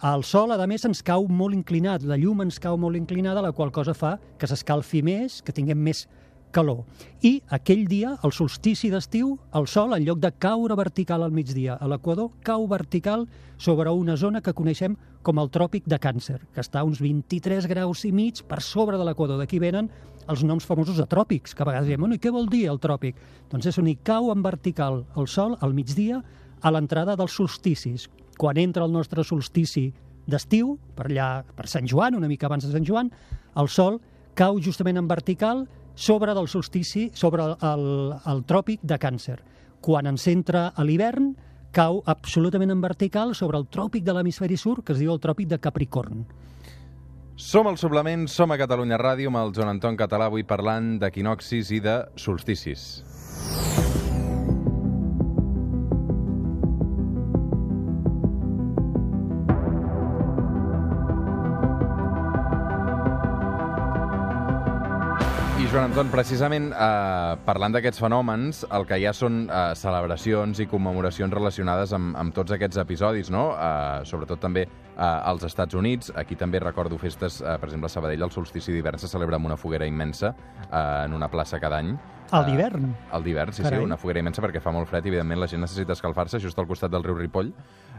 El 0.08 0.24
sol, 0.24 0.54
a 0.54 0.66
més, 0.70 0.86
ens 0.86 1.02
cau 1.04 1.26
molt 1.28 1.56
inclinat, 1.56 2.06
la 2.06 2.16
llum 2.16 2.40
ens 2.46 2.60
cau 2.62 2.78
molt 2.80 2.96
inclinada, 2.96 3.42
la 3.44 3.52
qual 3.52 3.72
cosa 3.74 3.94
fa 3.94 4.16
que 4.38 4.48
s'escalfi 4.48 5.02
més, 5.02 5.42
que 5.42 5.52
tinguem 5.52 5.82
més 5.82 6.06
calor. 6.50 6.84
I 7.22 7.40
aquell 7.54 7.86
dia, 7.88 8.14
el 8.24 8.32
solstici 8.32 8.90
d'estiu, 8.92 9.36
el 9.54 9.66
sol, 9.66 9.94
en 9.96 10.04
lloc 10.06 10.20
de 10.22 10.30
caure 10.38 10.76
vertical 10.78 11.24
al 11.24 11.34
migdia 11.34 11.76
a 11.76 11.88
l'equador, 11.90 12.30
cau 12.46 12.66
vertical 12.70 13.26
sobre 13.58 13.90
una 13.90 14.16
zona 14.16 14.40
que 14.40 14.54
coneixem 14.54 14.96
com 15.22 15.40
el 15.42 15.50
tròpic 15.50 15.86
de 15.86 15.98
Càncer, 16.00 16.38
que 16.54 16.62
està 16.62 16.80
a 16.80 16.86
uns 16.88 17.02
23 17.02 17.66
graus 17.68 18.04
i 18.06 18.12
mig 18.14 18.44
per 18.48 18.60
sobre 18.62 18.98
de 18.98 19.04
l'equador. 19.04 19.40
D'aquí 19.40 19.58
venen 19.60 19.90
els 20.28 20.44
noms 20.44 20.66
famosos 20.68 20.98
de 21.00 21.06
tròpics, 21.08 21.54
que 21.54 21.64
a 21.64 21.68
vegades 21.68 21.88
diem, 21.88 22.00
bueno, 22.00 22.16
i 22.16 22.22
què 22.22 22.32
vol 22.32 22.48
dir 22.52 22.66
el 22.70 22.80
tròpic? 22.80 23.16
Doncs 23.50 23.70
és 23.70 23.78
on 23.80 23.88
hi 23.88 23.96
cau 24.04 24.30
en 24.32 24.44
vertical 24.44 25.02
el 25.16 25.28
sol 25.28 25.56
al 25.60 25.74
migdia 25.74 26.22
a 26.60 26.72
l'entrada 26.72 27.16
dels 27.16 27.34
solsticis. 27.34 28.08
Quan 28.38 28.60
entra 28.60 28.84
el 28.86 28.92
nostre 28.92 29.24
solstici 29.24 29.88
d'estiu, 30.28 30.76
per 30.94 31.08
allà, 31.08 31.28
per 31.56 31.66
Sant 31.66 31.88
Joan, 31.88 32.14
una 32.14 32.28
mica 32.28 32.46
abans 32.46 32.66
de 32.66 32.72
Sant 32.72 32.86
Joan, 32.86 33.10
el 33.58 33.70
sol 33.72 33.98
cau 34.38 34.60
justament 34.62 35.00
en 35.00 35.08
vertical 35.10 35.64
sobre 35.98 36.34
del 36.34 36.46
solstici, 36.46 37.10
sobre 37.12 37.42
el, 37.42 37.86
el, 38.22 38.42
tròpic 38.46 38.84
de 38.86 38.98
Càncer. 39.02 39.38
Quan 39.82 40.06
ens 40.06 40.28
entra 40.30 40.68
a 40.70 40.86
l'hivern, 40.86 41.32
cau 41.74 42.00
absolutament 42.06 42.70
en 42.70 42.80
vertical 42.80 43.34
sobre 43.34 43.58
el 43.58 43.66
tròpic 43.66 44.06
de 44.06 44.14
l'hemisferi 44.14 44.56
sud, 44.56 44.84
que 44.86 44.94
es 44.94 45.02
diu 45.02 45.10
el 45.12 45.20
tròpic 45.20 45.50
de 45.50 45.58
Capricorn. 45.58 46.22
Som 47.38 47.68
al 47.70 47.78
suplement, 47.78 48.26
som 48.30 48.50
a 48.50 48.58
Catalunya 48.58 48.98
Ràdio 48.98 49.30
amb 49.30 49.42
el 49.42 49.54
Joan 49.54 49.74
Anton 49.74 49.98
Català, 49.98 50.30
avui 50.30 50.46
parlant 50.46 50.96
d'equinoxis 51.02 51.74
i 51.74 51.82
de 51.82 52.00
solsticis. 52.18 52.88
Joan 65.68 65.90
Anton, 65.90 66.08
precisament 66.08 66.70
eh, 66.72 67.32
parlant 67.44 67.74
d'aquests 67.74 68.00
fenòmens, 68.00 68.62
el 68.72 68.86
que 68.88 68.96
hi 68.96 69.04
ha 69.04 69.12
són 69.12 69.42
eh, 69.52 69.74
celebracions 69.76 70.62
i 70.64 70.66
commemoracions 70.70 71.34
relacionades 71.34 71.92
amb, 71.92 72.16
amb 72.16 72.32
tots 72.32 72.54
aquests 72.56 72.80
episodis, 72.80 73.28
no? 73.28 73.50
Eh, 73.52 74.06
sobretot 74.08 74.40
també 74.40 74.62
eh, 74.64 75.02
als 75.04 75.44
Estats 75.44 75.76
Units. 75.76 76.08
Aquí 76.16 76.40
també 76.40 76.62
recordo 76.64 76.96
festes, 76.96 77.42
eh, 77.42 77.58
per 77.60 77.68
exemple, 77.68 77.92
a 77.92 77.92
Sabadell, 77.92 78.24
el 78.24 78.32
solstici 78.32 78.72
d'hivern 78.72 78.96
se 79.02 79.12
celebra 79.12 79.36
amb 79.36 79.50
una 79.50 79.60
foguera 79.60 79.84
immensa 79.84 80.32
eh, 80.32 81.04
en 81.04 81.12
una 81.12 81.28
plaça 81.28 81.60
cada 81.60 81.82
any. 81.84 81.92
Al 82.30 82.44
Eh, 82.44 82.50
d'hivern? 82.50 82.94
Al 83.12 83.22
d'hivern, 83.24 83.52
sí, 83.52 83.62
Carai. 83.62 83.78
sí, 83.78 83.84
una 83.84 83.96
foguera 83.96 84.20
immensa 84.20 84.42
perquè 84.42 84.60
fa 84.60 84.70
molt 84.70 84.88
fred 84.88 85.04
i, 85.06 85.08
evidentment, 85.08 85.40
la 85.40 85.46
gent 85.46 85.60
necessita 85.60 85.92
escalfar-se 85.92 86.38
just 86.40 86.58
al 86.58 86.66
costat 86.66 86.90
del 86.90 87.02
riu 87.04 87.14
Ripoll. 87.16 87.52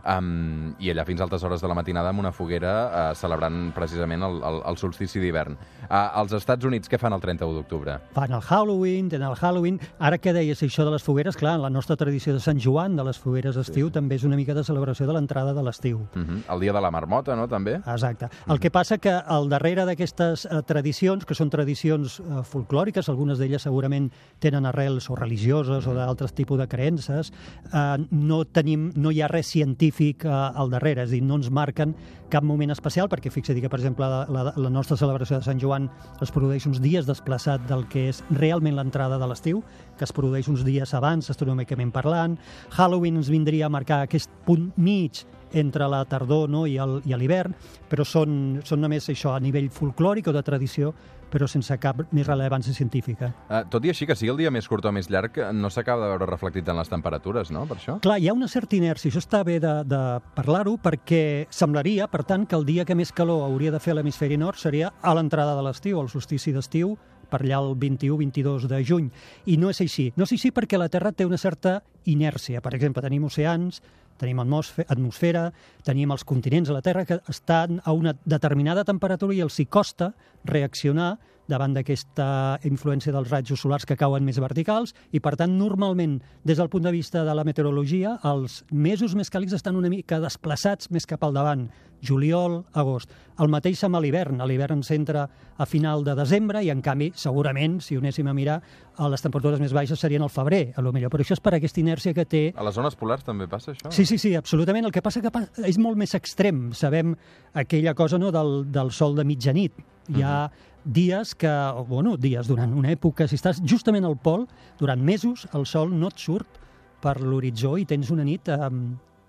Um, 0.06 0.76
I 0.80 0.92
allà 0.94 1.04
fins 1.06 1.20
a 1.20 1.26
altes 1.26 1.44
hores 1.44 1.60
de 1.62 1.68
la 1.68 1.76
matinada 1.76 2.10
amb 2.14 2.20
una 2.22 2.32
foguera 2.32 2.72
uh, 3.12 3.16
celebrant 3.16 3.74
precisament 3.76 4.24
el, 4.24 4.38
el, 4.48 4.62
el 4.70 4.78
solstici 4.80 5.20
d'hivern. 5.20 5.58
Uh, 5.90 5.90
als 6.22 6.32
Estats 6.38 6.64
Units, 6.66 6.88
què 6.88 6.98
fan 6.98 7.12
el 7.14 7.20
31 7.20 7.54
d'octubre? 7.58 7.98
Fan 8.16 8.32
el 8.32 8.42
Halloween, 8.42 9.10
tenen 9.10 9.28
el 9.30 9.36
Halloween... 9.36 9.80
Ara 10.00 10.18
que 10.18 10.32
deies 10.34 10.62
això 10.64 10.86
de 10.86 10.92
les 10.94 11.04
fogueres, 11.04 11.36
clar, 11.36 11.58
en 11.58 11.64
la 11.66 11.70
nostra 11.70 11.98
tradició 12.00 12.32
de 12.34 12.40
Sant 12.40 12.60
Joan, 12.64 12.96
de 12.96 13.04
les 13.04 13.20
fogueres 13.20 13.56
d'estiu, 13.60 13.90
també 13.92 14.16
és 14.16 14.24
una 14.24 14.38
mica 14.40 14.54
de 14.56 14.64
celebració 14.64 15.06
de 15.10 15.14
l'entrada 15.14 15.54
de 15.54 15.64
l'estiu. 15.64 16.00
Uh 16.16 16.22
-huh. 16.24 16.40
El 16.54 16.60
dia 16.62 16.72
de 16.74 16.82
la 16.82 16.92
marmota, 16.92 17.36
no, 17.36 17.48
també? 17.48 17.76
Exacte. 17.86 18.30
El 18.48 18.60
que 18.60 18.72
passa 18.72 18.98
que 18.98 19.12
al 19.12 19.50
darrere 19.50 19.86
d'aquestes 19.86 20.46
eh, 20.46 20.62
tradicions, 20.66 21.26
que 21.26 21.36
són 21.36 21.50
tradicions 21.50 22.20
eh, 22.20 22.24
folclòriques, 22.44 23.10
algunes 23.10 23.38
d'elles 23.38 23.62
segurament 23.62 24.12
tenen 24.40 24.66
arrels 24.66 25.10
o 25.12 25.18
religioses 25.20 25.86
o 25.88 25.94
d'altres 25.94 26.34
tipus 26.34 26.60
de 26.60 26.68
creences, 26.72 27.32
eh, 27.74 27.98
no, 28.12 28.44
tenim, 28.46 28.90
no 28.96 29.12
hi 29.12 29.22
ha 29.22 29.28
res 29.32 29.52
científic 29.52 30.26
eh, 30.26 30.32
al 30.32 30.72
darrere, 30.72 31.04
és 31.04 31.12
a 31.12 31.18
dir, 31.18 31.22
no 31.26 31.38
ens 31.40 31.52
marquen 31.52 31.94
cap 32.30 32.46
moment 32.46 32.72
especial, 32.72 33.10
perquè 33.10 33.32
fixa't 33.34 33.60
que, 33.60 33.72
per 33.72 33.80
exemple, 33.82 34.08
la, 34.08 34.22
la, 34.30 34.54
la 34.56 34.72
nostra 34.72 34.98
celebració 34.98 35.40
de 35.40 35.48
Sant 35.48 35.60
Joan 35.62 35.90
es 36.24 36.32
produeix 36.32 36.68
uns 36.70 36.80
dies 36.82 37.10
desplaçat 37.10 37.66
del 37.70 37.88
que 37.92 38.08
és 38.14 38.22
realment 38.32 38.78
l'entrada 38.78 39.20
de 39.20 39.28
l'estiu, 39.30 39.64
que 39.98 40.08
es 40.08 40.16
produeix 40.16 40.48
uns 40.48 40.64
dies 40.68 40.94
abans, 40.96 41.30
astronòmicament 41.34 41.92
parlant. 41.92 42.38
Halloween 42.78 43.20
ens 43.20 43.34
vindria 43.34 43.68
a 43.68 43.74
marcar 43.74 44.04
aquest 44.06 44.32
punt 44.46 44.72
mig 44.78 45.26
entre 45.54 45.88
la 45.90 46.04
tardor 46.06 46.50
no, 46.50 46.66
i 46.70 46.78
l'hivern, 46.78 47.56
però 47.90 48.06
són, 48.06 48.60
són 48.66 48.84
només 48.84 49.10
això 49.10 49.34
a 49.34 49.42
nivell 49.42 49.72
folclòric 49.74 50.30
o 50.30 50.36
de 50.36 50.44
tradició, 50.46 50.94
però 51.32 51.48
sense 51.50 51.76
cap 51.82 52.02
més 52.16 52.28
rellevància 52.28 52.74
científica. 52.74 53.32
Uh, 53.48 53.64
tot 53.72 53.86
i 53.86 53.94
així, 53.94 54.08
que 54.10 54.18
sigui 54.18 54.34
el 54.34 54.42
dia 54.42 54.54
més 54.54 54.68
curt 54.70 54.86
o 54.86 54.94
més 54.96 55.10
llarg, 55.12 55.38
no 55.54 55.72
s'acaba 55.74 56.06
de 56.06 56.14
veure 56.14 56.30
reflectit 56.30 56.68
en 56.70 56.80
les 56.80 56.92
temperatures, 56.92 57.52
no?, 57.56 57.66
per 57.70 57.78
això? 57.78 58.00
Clar, 58.04 58.20
hi 58.20 58.30
ha 58.30 58.36
una 58.38 58.50
certa 58.52 58.78
inèrcia, 58.78 59.12
això 59.12 59.24
està 59.24 59.44
bé 59.48 59.60
de, 59.64 59.76
de 59.90 60.02
parlar-ho, 60.36 60.78
perquè 60.82 61.48
semblaria, 61.54 62.10
per 62.12 62.24
tant, 62.28 62.48
que 62.50 62.58
el 62.58 62.66
dia 62.68 62.86
que 62.86 62.98
més 62.98 63.14
calor 63.16 63.46
hauria 63.48 63.74
de 63.76 63.82
fer 63.84 63.94
a 63.96 64.00
l'hemisferi 64.00 64.40
nord 64.40 64.60
seria 64.60 64.94
a 65.02 65.16
l'entrada 65.18 65.56
de 65.58 65.66
l'estiu, 65.66 66.00
al 66.02 66.12
solstici 66.12 66.54
d'estiu, 66.56 66.98
per 67.30 67.44
allà 67.44 67.62
el 67.62 67.76
21-22 67.78 68.68
de 68.68 68.82
juny. 68.86 69.10
I 69.46 69.58
no 69.62 69.70
és 69.70 69.82
així. 69.86 70.10
No 70.18 70.26
és 70.26 70.34
així 70.36 70.52
perquè 70.56 70.80
la 70.82 70.90
Terra 70.90 71.14
té 71.14 71.28
una 71.28 71.38
certa 71.38 71.80
inèrcia. 72.10 72.62
Per 72.66 72.74
exemple, 72.74 73.04
tenim 73.06 73.28
oceans, 73.30 73.84
tenim 74.20 74.42
atmosfe- 74.44 74.86
atmosfera, 74.88 75.48
tenim 75.88 76.12
els 76.12 76.26
continents 76.28 76.70
a 76.70 76.76
la 76.78 76.84
Terra 76.86 77.06
que 77.08 77.22
estan 77.32 77.80
a 77.84 77.96
una 77.96 78.14
determinada 78.26 78.86
temperatura 78.86 79.34
i 79.34 79.42
els 79.46 79.58
hi 79.60 79.66
costa 79.66 80.14
reaccionar 80.44 81.16
davant 81.50 81.74
d'aquesta 81.74 82.60
influència 82.70 83.14
dels 83.16 83.30
rajos 83.34 83.64
solars 83.64 83.88
que 83.90 83.98
cauen 84.00 84.26
més 84.26 84.40
verticals 84.40 84.94
i, 85.12 85.20
per 85.20 85.36
tant, 85.40 85.58
normalment, 85.58 86.20
des 86.46 86.62
del 86.62 86.70
punt 86.70 86.86
de 86.86 86.94
vista 86.96 87.26
de 87.26 87.36
la 87.36 87.46
meteorologia, 87.48 88.18
els 88.30 88.64
mesos 88.72 89.18
més 89.18 89.34
càlids 89.34 89.58
estan 89.58 89.80
una 89.80 89.92
mica 89.92 90.22
desplaçats 90.22 90.92
més 90.94 91.10
cap 91.10 91.26
al 91.26 91.36
davant, 91.36 91.68
juliol, 92.02 92.64
agost. 92.74 93.12
El 93.40 93.50
mateix 93.52 93.82
amb 93.84 94.00
l'hivern. 94.00 94.40
L'hivern 94.48 94.84
s'entra 94.84 95.26
a 95.60 95.68
final 95.68 96.04
de 96.08 96.16
desembre 96.16 96.62
i, 96.64 96.72
en 96.72 96.82
canvi, 96.84 97.12
segurament, 97.16 97.80
si 97.84 97.98
ho 97.98 98.04
anéssim 98.04 98.28
a 98.28 98.36
mirar, 98.36 98.60
a 99.00 99.10
les 99.12 99.24
temperatures 99.24 99.62
més 99.62 99.76
baixes 99.76 100.00
serien 100.00 100.24
al 100.24 100.32
febrer, 100.32 100.74
a 100.76 100.84
lo 100.84 100.94
millor. 100.96 101.12
Però 101.12 101.24
això 101.24 101.36
és 101.38 101.44
per 101.44 101.56
aquesta 101.56 101.82
inèrcia 101.84 102.16
que 102.16 102.26
té 102.28 102.44
A 102.56 102.66
les 102.68 102.76
zones 102.76 102.96
polars 103.00 103.24
també 103.28 103.48
passa 103.52 103.74
això? 103.74 103.92
Sí, 103.96 104.06
sí, 104.06 104.18
sí, 104.18 104.34
absolutament. 104.36 104.88
El 104.88 104.96
que 104.96 105.04
passa 105.04 105.24
que 105.24 105.32
és 105.68 105.80
molt 105.80 106.00
més 106.00 106.16
extrem. 106.16 106.70
Sabem 106.76 107.16
aquella 107.54 107.96
cosa 107.96 108.20
no, 108.20 108.32
del, 108.36 108.64
del 108.72 108.92
sol 108.96 109.16
de 109.16 109.28
mitjanit. 109.28 109.80
Hi 110.16 110.24
ha 110.26 110.50
dies 110.84 111.36
que, 111.36 111.52
bueno, 111.88 112.16
dies 112.18 112.48
durant 112.48 112.74
una 112.74 112.92
època, 112.92 113.28
si 113.28 113.38
estàs 113.38 113.60
justament 113.62 114.08
al 114.08 114.18
pol, 114.18 114.48
durant 114.80 115.02
mesos 115.04 115.46
el 115.54 115.68
sol 115.70 115.92
no 115.94 116.10
et 116.10 116.18
surt 116.20 116.60
per 117.04 117.20
l'horitzó 117.22 117.78
i 117.80 117.86
tens 117.88 118.10
una 118.12 118.26
nit 118.28 118.50
eh, 118.50 118.58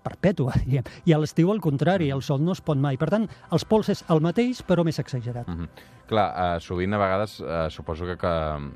perpètua. 0.03 0.55
diguem. 0.65 0.87
I 1.05 1.13
a 1.13 1.19
l'estiu, 1.21 1.51
al 1.53 1.61
contrari, 1.63 2.09
el 2.11 2.23
sol 2.25 2.41
no 2.43 2.55
es 2.55 2.61
pot 2.65 2.79
mai. 2.81 2.97
Per 2.97 3.09
tant, 3.13 3.27
els 3.51 3.65
pols 3.67 3.91
és 3.93 4.03
el 4.09 4.23
mateix, 4.23 4.63
però 4.67 4.85
més 4.87 4.99
exagerat. 4.99 5.47
Mhm. 5.47 5.67
Clar, 6.11 6.29
uh, 6.35 6.55
sovint 6.59 6.91
a 6.91 6.99
vegades 6.99 7.37
uh, 7.39 7.69
suposo 7.71 8.03
que, 8.09 8.17
que 8.19 8.31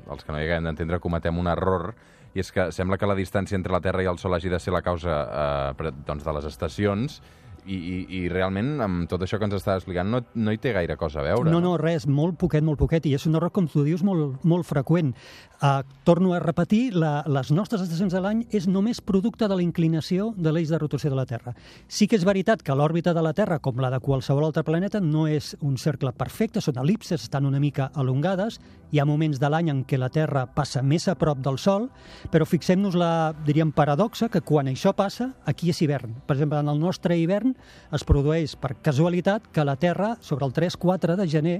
els 0.08 0.24
que 0.24 0.32
no 0.32 0.38
hi 0.40 0.46
haguem 0.46 0.70
d'entendre 0.70 1.00
cometem 1.04 1.36
un 1.36 1.50
error 1.52 1.90
i 2.32 2.40
és 2.40 2.48
que 2.52 2.70
sembla 2.72 2.96
que 2.96 3.08
la 3.08 3.16
distància 3.16 3.56
entre 3.58 3.74
la 3.74 3.80
Terra 3.84 4.00
i 4.04 4.08
el 4.08 4.16
Sol 4.20 4.32
hagi 4.36 4.48
de 4.48 4.60
ser 4.60 4.72
la 4.72 4.80
causa 4.84 5.74
pre- 5.76 5.92
doncs, 6.06 6.24
de 6.24 6.32
les 6.36 6.48
estacions 6.48 7.18
i, 7.66 7.76
i, 7.76 7.96
i 8.18 8.20
realment 8.30 8.80
amb 8.82 9.08
tot 9.10 9.22
això 9.24 9.38
que 9.40 9.46
ens 9.48 9.56
està 9.58 9.76
explicant 9.76 10.08
no, 10.10 10.22
no 10.34 10.54
hi 10.54 10.60
té 10.62 10.72
gaire 10.76 10.96
cosa 10.98 11.20
a 11.20 11.26
veure. 11.26 11.50
No, 11.50 11.60
no, 11.62 11.74
res, 11.80 12.06
molt 12.06 12.38
poquet, 12.40 12.64
molt 12.64 12.78
poquet, 12.80 13.06
i 13.08 13.14
és 13.16 13.26
un 13.28 13.36
error, 13.38 13.52
com 13.54 13.68
tu 13.70 13.84
dius, 13.86 14.04
molt, 14.06 14.44
molt 14.46 14.66
freqüent. 14.68 15.12
Uh, 15.56 15.80
torno 16.04 16.34
a 16.36 16.40
repetir, 16.42 16.94
la, 16.94 17.22
les 17.32 17.50
nostres 17.54 17.82
estacions 17.84 18.12
de 18.12 18.20
l'any 18.22 18.44
és 18.54 18.66
només 18.68 19.00
producte 19.00 19.48
de 19.48 19.56
la 19.56 19.64
inclinació 19.64 20.30
de 20.36 20.52
l'eix 20.52 20.70
de 20.72 20.80
rotació 20.80 21.10
de 21.12 21.18
la 21.18 21.26
Terra. 21.28 21.54
Sí 21.88 22.06
que 22.06 22.18
és 22.18 22.26
veritat 22.28 22.62
que 22.62 22.76
l'òrbita 22.76 23.14
de 23.16 23.24
la 23.24 23.32
Terra, 23.36 23.58
com 23.64 23.80
la 23.82 23.90
de 23.92 24.00
qualsevol 24.04 24.46
altre 24.48 24.66
planeta, 24.66 25.00
no 25.00 25.26
és 25.26 25.54
un 25.64 25.78
cercle 25.80 26.12
perfecte, 26.16 26.60
són 26.60 26.80
elipses, 26.82 27.24
estan 27.24 27.48
una 27.48 27.60
mica 27.62 27.90
elongades, 27.96 28.60
hi 28.92 29.00
ha 29.00 29.08
moments 29.08 29.40
de 29.42 29.50
l'any 29.50 29.72
en 29.72 29.82
què 29.88 29.98
la 29.98 30.12
Terra 30.12 30.44
passa 30.46 30.82
més 30.84 31.08
a 31.08 31.16
prop 31.18 31.40
del 31.42 31.58
Sol, 31.58 31.88
però 32.30 32.46
fixem-nos 32.46 32.94
la, 32.98 33.32
diríem, 33.46 33.72
paradoxa 33.74 34.28
que 34.30 34.44
quan 34.46 34.70
això 34.70 34.92
passa, 34.96 35.32
aquí 35.48 35.72
és 35.72 35.80
hivern. 35.82 36.14
Per 36.26 36.36
exemple, 36.36 36.60
en 36.60 36.70
el 36.70 36.78
nostre 36.80 37.16
hivern 37.18 37.55
es 37.94 38.04
produeix 38.06 38.56
per 38.60 38.74
casualitat 38.84 39.48
que 39.52 39.64
la 39.64 39.76
Terra, 39.80 40.14
sobre 40.20 40.46
el 40.46 40.54
3-4 40.56 41.16
de 41.16 41.26
gener, 41.28 41.56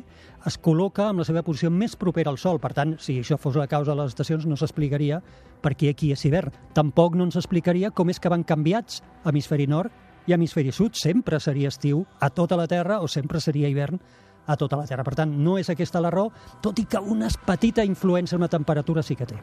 es 0.47 0.59
col·loca 0.63 1.09
amb 1.11 1.23
la 1.23 1.27
seva 1.29 1.45
posició 1.47 1.71
més 1.71 1.97
propera 1.97 2.33
al 2.33 2.39
Sol. 2.39 2.61
Per 2.63 2.73
tant, 2.77 2.97
si 3.03 3.19
això 3.21 3.39
fos 3.41 3.57
la 3.59 3.69
causa 3.71 3.93
de 3.93 4.01
les 4.01 4.15
estacions, 4.15 4.47
no 4.47 4.57
s'explicaria 4.57 5.21
per 5.63 5.75
què 5.75 5.91
aquí 5.93 6.13
és 6.13 6.25
hivern. 6.25 6.55
Tampoc 6.75 7.17
no 7.17 7.27
ens 7.29 7.39
explicaria 7.39 7.91
com 7.91 8.11
és 8.11 8.21
que 8.21 8.33
van 8.33 8.45
canviats 8.47 9.03
hemisferi 9.25 9.67
nord 9.67 9.93
i 10.27 10.35
hemisferi 10.35 10.73
sud. 10.73 10.99
Sempre 10.99 11.41
seria 11.41 11.73
estiu 11.73 12.05
a 12.21 12.31
tota 12.31 12.59
la 12.59 12.69
Terra 12.71 13.01
o 13.01 13.09
sempre 13.09 13.41
seria 13.41 13.69
hivern 13.69 14.01
a 14.47 14.57
tota 14.57 14.77
la 14.77 14.87
Terra. 14.87 15.05
Per 15.05 15.17
tant, 15.19 15.33
no 15.43 15.59
és 15.59 15.71
aquesta 15.71 16.03
la 16.03 16.13
raó, 16.15 16.31
tot 16.63 16.79
i 16.79 16.87
que 16.87 17.03
una 17.03 17.31
petita 17.47 17.85
influència 17.85 18.39
en 18.39 18.47
la 18.47 18.53
temperatura 18.53 19.03
sí 19.03 19.17
que 19.17 19.27
té. 19.27 19.41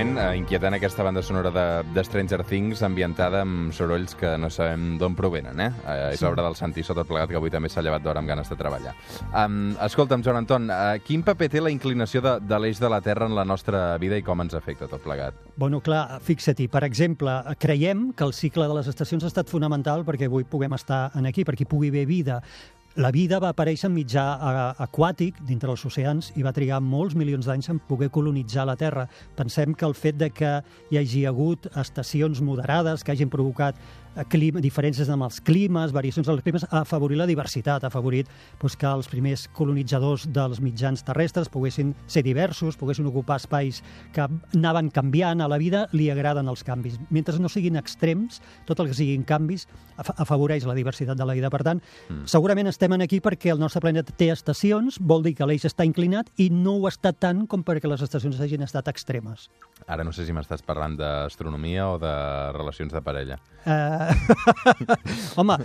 Realment 0.00 0.16
eh, 0.16 0.38
inquietant 0.38 0.72
aquesta 0.72 1.04
banda 1.04 1.20
sonora 1.20 1.50
de, 1.52 1.64
de 1.92 2.02
Stranger 2.06 2.40
Things 2.48 2.80
ambientada 2.86 3.42
amb 3.44 3.68
sorolls 3.76 4.14
que 4.16 4.30
no 4.40 4.48
sabem 4.48 4.94
d'on 4.96 5.12
provenen, 5.18 5.60
eh? 5.60 5.66
eh 5.84 5.96
és 6.14 6.20
Sí. 6.20 6.24
l'obra 6.24 6.46
del 6.46 6.56
Santi 6.56 6.82
Sota 6.82 7.04
plegat 7.04 7.28
que 7.28 7.36
avui 7.36 7.50
també 7.50 7.68
s'ha 7.68 7.82
llevat 7.82 8.00
d'hora 8.02 8.18
amb 8.18 8.28
ganes 8.28 8.48
de 8.48 8.56
treballar. 8.56 8.94
Um, 9.34 9.76
escolta'm, 9.76 10.24
Joan 10.24 10.40
Anton, 10.40 10.70
uh, 10.70 10.96
quin 11.04 11.22
paper 11.22 11.50
té 11.50 11.60
la 11.60 11.68
inclinació 11.68 12.22
de, 12.24 12.38
de 12.40 12.58
l'eix 12.58 12.80
de 12.80 12.88
la 12.88 13.02
Terra 13.02 13.26
en 13.28 13.36
la 13.36 13.44
nostra 13.44 13.98
vida 13.98 14.16
i 14.16 14.24
com 14.24 14.40
ens 14.40 14.56
afecta 14.56 14.88
tot 14.88 15.04
plegat? 15.04 15.36
Bueno, 15.56 15.82
clar, 15.84 16.18
fixa-t'hi, 16.24 16.70
per 16.72 16.84
exemple, 16.88 17.36
creiem 17.58 18.14
que 18.14 18.24
el 18.24 18.32
cicle 18.32 18.68
de 18.68 18.80
les 18.80 18.88
estacions 18.88 19.24
ha 19.24 19.28
estat 19.28 19.52
fonamental 19.52 20.06
perquè 20.08 20.32
avui 20.32 20.48
puguem 20.48 20.80
estar 20.80 21.10
en 21.14 21.28
aquí, 21.28 21.44
perquè 21.44 21.68
hi 21.68 21.72
pugui 21.76 21.92
haver 21.92 22.06
vida. 22.08 22.40
La 22.98 23.12
vida 23.14 23.38
va 23.38 23.52
aparèixer 23.54 23.86
en 23.86 23.92
mitjà 23.94 24.24
aquàtic, 24.82 25.36
dintre 25.46 25.70
els 25.70 25.84
oceans, 25.86 26.32
i 26.34 26.42
va 26.42 26.50
trigar 26.50 26.80
molts 26.82 27.14
milions 27.14 27.46
d'anys 27.46 27.68
en 27.70 27.78
poder 27.86 28.08
colonitzar 28.10 28.64
la 28.66 28.74
Terra. 28.74 29.04
Pensem 29.38 29.76
que 29.78 29.86
el 29.86 29.94
fet 29.94 30.18
de 30.18 30.26
que 30.34 30.56
hi 30.90 30.98
hagi 30.98 31.22
hagut 31.30 31.68
estacions 31.78 32.42
moderades 32.42 33.06
que 33.06 33.14
hagin 33.14 33.30
provocat 33.30 33.78
clima, 34.28 34.60
diferències 34.60 35.08
amb 35.12 35.24
els 35.26 35.40
climes, 35.40 35.92
variacions 35.92 36.26
dels 36.28 36.42
climes, 36.44 36.66
ha 36.70 36.82
afavorit 36.82 37.18
la 37.18 37.26
diversitat, 37.28 37.84
ha 37.84 37.90
afavorit 37.90 38.28
doncs, 38.60 38.76
que 38.76 38.86
els 38.88 39.08
primers 39.08 39.46
colonitzadors 39.56 40.28
dels 40.32 40.60
mitjans 40.60 41.04
terrestres 41.06 41.48
poguessin 41.48 41.94
ser 42.06 42.22
diversos, 42.26 42.76
poguessin 42.76 43.08
ocupar 43.10 43.38
espais 43.40 43.82
que 44.12 44.26
anaven 44.26 44.90
canviant, 44.90 45.40
a 45.40 45.48
la 45.48 45.58
vida 45.58 45.86
li 45.92 46.10
agraden 46.10 46.48
els 46.48 46.64
canvis. 46.66 46.98
Mentre 47.10 47.38
no 47.40 47.48
siguin 47.48 47.76
extrems, 47.80 48.40
tot 48.66 48.80
el 48.80 48.90
que 48.90 48.98
siguin 48.98 49.24
canvis 49.24 49.66
af- 49.96 50.12
afavoreix 50.18 50.66
la 50.66 50.74
diversitat 50.74 51.16
de 51.16 51.24
la 51.24 51.34
vida. 51.34 51.50
Per 51.50 51.62
tant, 51.64 51.80
mm. 52.08 52.26
segurament 52.30 52.68
estem 52.68 52.90
aquí 53.00 53.20
perquè 53.22 53.52
el 53.52 53.60
nostre 53.60 53.80
planeta 53.80 54.12
té 54.16 54.30
estacions, 54.32 54.98
vol 55.00 55.22
dir 55.22 55.34
que 55.38 55.46
l'eix 55.46 55.64
està 55.64 55.86
inclinat 55.86 56.28
i 56.36 56.50
no 56.50 56.74
ho 56.80 56.88
està 56.90 57.12
tant 57.14 57.46
com 57.46 57.62
perquè 57.62 57.88
les 57.88 58.02
estacions 58.02 58.40
hagin 58.40 58.62
estat 58.66 58.88
extremes. 58.90 59.48
Ara 59.86 60.04
no 60.04 60.12
sé 60.12 60.26
si 60.26 60.34
m'estàs 60.34 60.64
parlant 60.66 60.96
d'astronomia 60.98 61.86
o 61.88 61.98
de 62.02 62.12
relacions 62.56 62.92
de 62.92 63.00
parella. 63.00 63.38
Uh, 63.64 64.09
home, 65.40 65.56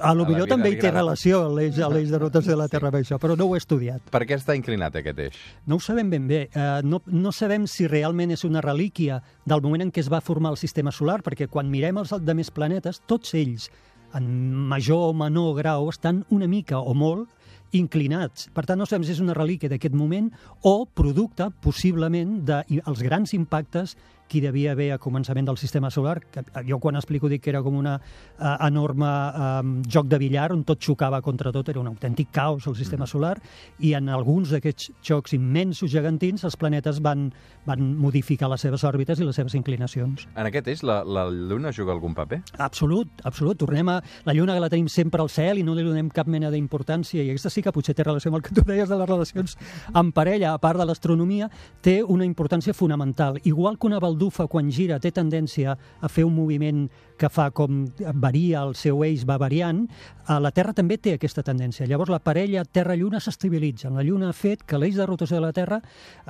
a 0.00 0.12
lo 0.14 0.26
millor 0.28 0.48
també 0.50 0.72
hi 0.74 0.78
té 0.80 0.90
relació 0.92 1.44
l'eix 1.54 1.78
l'eix 1.78 2.10
de 2.12 2.20
rotació 2.20 2.54
de 2.54 2.60
la 2.60 2.68
Terra 2.72 2.90
amb 2.90 2.98
això, 3.00 3.18
però 3.22 3.36
no 3.38 3.48
ho 3.48 3.54
he 3.56 3.62
estudiat. 3.62 4.02
Per 4.14 4.22
què 4.28 4.38
està 4.38 4.56
inclinat 4.58 4.96
aquest 5.00 5.22
eix? 5.26 5.38
No 5.70 5.78
ho 5.78 5.84
sabem 5.84 6.10
ben 6.12 6.28
bé. 6.30 6.44
Uh, 6.54 6.80
no, 6.86 7.00
no 7.06 7.32
sabem 7.34 7.68
si 7.70 7.88
realment 7.90 8.34
és 8.34 8.44
una 8.48 8.62
relíquia 8.64 9.20
del 9.46 9.64
moment 9.64 9.86
en 9.86 9.94
què 9.94 10.04
es 10.04 10.10
va 10.12 10.22
formar 10.24 10.54
el 10.54 10.60
sistema 10.60 10.92
solar, 10.92 11.20
perquè 11.24 11.48
quan 11.50 11.70
mirem 11.72 12.02
els 12.02 12.14
altres 12.16 12.52
planetes, 12.54 13.02
tots 13.10 13.34
ells, 13.38 13.70
en 14.14 14.28
major 14.70 15.10
o 15.10 15.14
menor 15.16 15.56
grau, 15.58 15.88
estan 15.90 16.22
una 16.30 16.48
mica 16.50 16.78
o 16.78 16.94
molt 16.94 17.30
inclinats. 17.74 18.48
Per 18.54 18.64
tant, 18.66 18.78
no 18.78 18.86
sabem 18.86 19.04
si 19.06 19.14
és 19.14 19.22
una 19.22 19.34
relíquia 19.34 19.70
d'aquest 19.72 19.94
moment 19.98 20.30
o 20.62 20.84
producte, 20.86 21.48
possiblement, 21.64 22.36
dels 22.46 23.02
grans 23.02 23.34
impactes 23.34 23.96
qui 24.28 24.40
devia 24.40 24.72
haver 24.72 24.90
a 24.94 24.98
començament 24.98 25.46
del 25.46 25.58
sistema 25.60 25.90
solar, 25.90 26.18
que 26.32 26.42
jo 26.68 26.78
quan 26.82 26.96
explico 26.96 27.28
dic 27.28 27.44
que 27.44 27.52
era 27.52 27.62
com 27.62 27.76
una 27.76 27.96
uh, 27.98 28.54
enorme 28.66 29.08
um, 29.08 29.74
joc 29.88 30.08
de 30.10 30.18
billar 30.18 30.50
on 30.54 30.64
tot 30.64 30.80
xocava 30.82 31.20
contra 31.22 31.52
tot, 31.52 31.68
era 31.68 31.80
un 31.80 31.90
autèntic 31.90 32.30
caos 32.32 32.66
el 32.66 32.76
sistema 32.76 33.06
solar, 33.06 33.36
i 33.78 33.94
en 33.94 34.08
alguns 34.08 34.54
d'aquests 34.54 34.90
xocs 35.04 35.36
immensos 35.36 35.92
gegantins 35.92 36.44
els 36.44 36.56
planetes 36.56 37.00
van, 37.04 37.28
van 37.66 37.84
modificar 38.00 38.48
les 38.52 38.64
seves 38.64 38.84
òrbites 38.84 39.20
i 39.20 39.28
les 39.28 39.36
seves 39.36 39.54
inclinacions. 39.58 40.26
En 40.34 40.48
aquest 40.48 40.70
eix, 40.72 40.84
la, 40.86 41.02
la 41.04 41.26
Lluna 41.30 41.72
juga 41.72 41.92
algun 41.94 42.14
paper? 42.16 42.40
Absolut, 42.58 43.10
absolut. 43.24 43.58
Tornem 43.60 43.92
a 43.92 44.00
la 44.24 44.34
Lluna 44.36 44.56
que 44.56 44.64
la 44.64 44.72
tenim 44.72 44.88
sempre 44.92 45.22
al 45.22 45.30
cel 45.32 45.60
i 45.60 45.66
no 45.66 45.76
li 45.76 45.84
donem 45.86 46.10
cap 46.14 46.28
mena 46.30 46.50
d'importància 46.52 47.22
i 47.22 47.30
aquesta 47.32 47.52
sí 47.52 47.62
que 47.64 47.72
potser 47.74 47.94
té 47.96 48.06
relació 48.06 48.32
amb 48.32 48.40
el 48.40 48.46
que 48.46 48.54
tu 48.56 48.64
deies 48.66 48.88
de 48.88 48.98
les 48.98 49.08
relacions 49.08 49.56
amb 49.92 50.14
parella, 50.16 50.54
a 50.54 50.60
part 50.62 50.80
de 50.80 50.86
l'astronomia, 50.88 51.50
té 51.84 52.00
una 52.02 52.26
importància 52.26 52.74
fonamental. 52.74 53.40
Igual 53.44 53.78
que 53.78 53.86
una 53.86 54.00
baldufa 54.14 54.46
quan 54.46 54.70
gira 54.70 55.00
té 55.02 55.10
tendència 55.10 55.74
a 55.74 56.08
fer 56.08 56.24
un 56.24 56.34
moviment 56.34 56.86
que 57.18 57.30
fa 57.30 57.50
com 57.54 57.84
varia 58.14 58.62
el 58.64 58.74
seu 58.78 59.04
eix, 59.06 59.24
va 59.26 59.38
variant, 59.38 59.84
eh, 59.86 60.38
la 60.40 60.50
Terra 60.54 60.74
també 60.74 60.98
té 60.98 61.14
aquesta 61.14 61.44
tendència. 61.46 61.86
Llavors 61.86 62.10
la 62.10 62.20
parella 62.22 62.64
Terra-Lluna 62.64 63.20
s'estabilitza. 63.20 63.90
La 63.94 64.02
Lluna 64.02 64.30
ha 64.30 64.36
fet 64.36 64.64
que 64.66 64.78
l'eix 64.78 64.96
de 64.98 65.06
rotació 65.06 65.38
de 65.38 65.44
la 65.46 65.52
Terra 65.52 65.80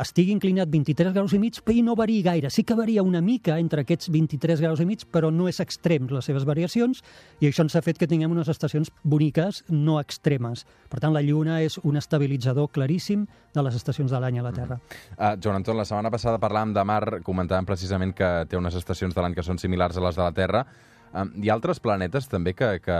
estigui 0.01 0.35
inclinat 0.35 0.69
23 0.69 1.15
graus 1.15 1.33
i 1.33 1.41
mig 1.41 1.61
i 1.73 1.83
no 1.83 1.97
variï 1.97 2.23
gaire. 2.23 2.51
Sí 2.51 2.65
que 2.65 2.75
varia 2.75 3.03
una 3.03 3.21
mica 3.21 3.59
entre 3.59 3.83
aquests 3.83 4.11
23 4.11 4.61
graus 4.61 4.81
i 4.81 4.87
mig, 4.87 5.07
però 5.11 5.31
no 5.33 5.49
és 5.49 5.61
extrems 5.61 6.13
les 6.13 6.25
seves 6.25 6.45
variacions 6.45 7.03
i 7.41 7.49
això 7.49 7.65
ens 7.65 7.77
ha 7.77 7.83
fet 7.83 7.99
que 7.99 8.09
tinguem 8.11 8.33
unes 8.33 8.49
estacions 8.49 8.93
boniques, 9.03 9.65
no 9.69 9.99
extremes. 10.01 10.65
Per 10.91 11.01
tant, 11.01 11.15
la 11.15 11.23
Lluna 11.25 11.61
és 11.65 11.79
un 11.83 11.97
estabilitzador 11.97 12.71
claríssim 12.71 13.27
de 13.55 13.63
les 13.63 13.75
estacions 13.75 14.11
de 14.11 14.21
l'any 14.21 14.39
a 14.39 14.45
la 14.45 14.53
Terra. 14.53 14.79
Uh, 15.17 15.35
Joan 15.41 15.61
Anton, 15.61 15.79
la 15.79 15.87
setmana 15.89 16.11
passada 16.11 16.41
parlàvem 16.43 16.75
de 16.75 16.85
Mar, 16.87 17.03
comentàvem 17.27 17.67
precisament 17.69 18.15
que 18.17 18.31
té 18.51 18.59
unes 18.59 18.75
estacions 18.79 19.15
de 19.15 19.23
l'any 19.23 19.35
que 19.35 19.47
són 19.47 19.61
similars 19.63 19.99
a 19.99 20.05
les 20.05 20.19
de 20.19 20.23
la 20.25 20.35
Terra. 20.35 20.65
Um, 21.15 21.31
hi 21.39 21.51
ha 21.51 21.55
altres 21.55 21.79
planetes 21.79 22.27
també 22.27 22.55
que, 22.59 22.69
que, 22.83 22.99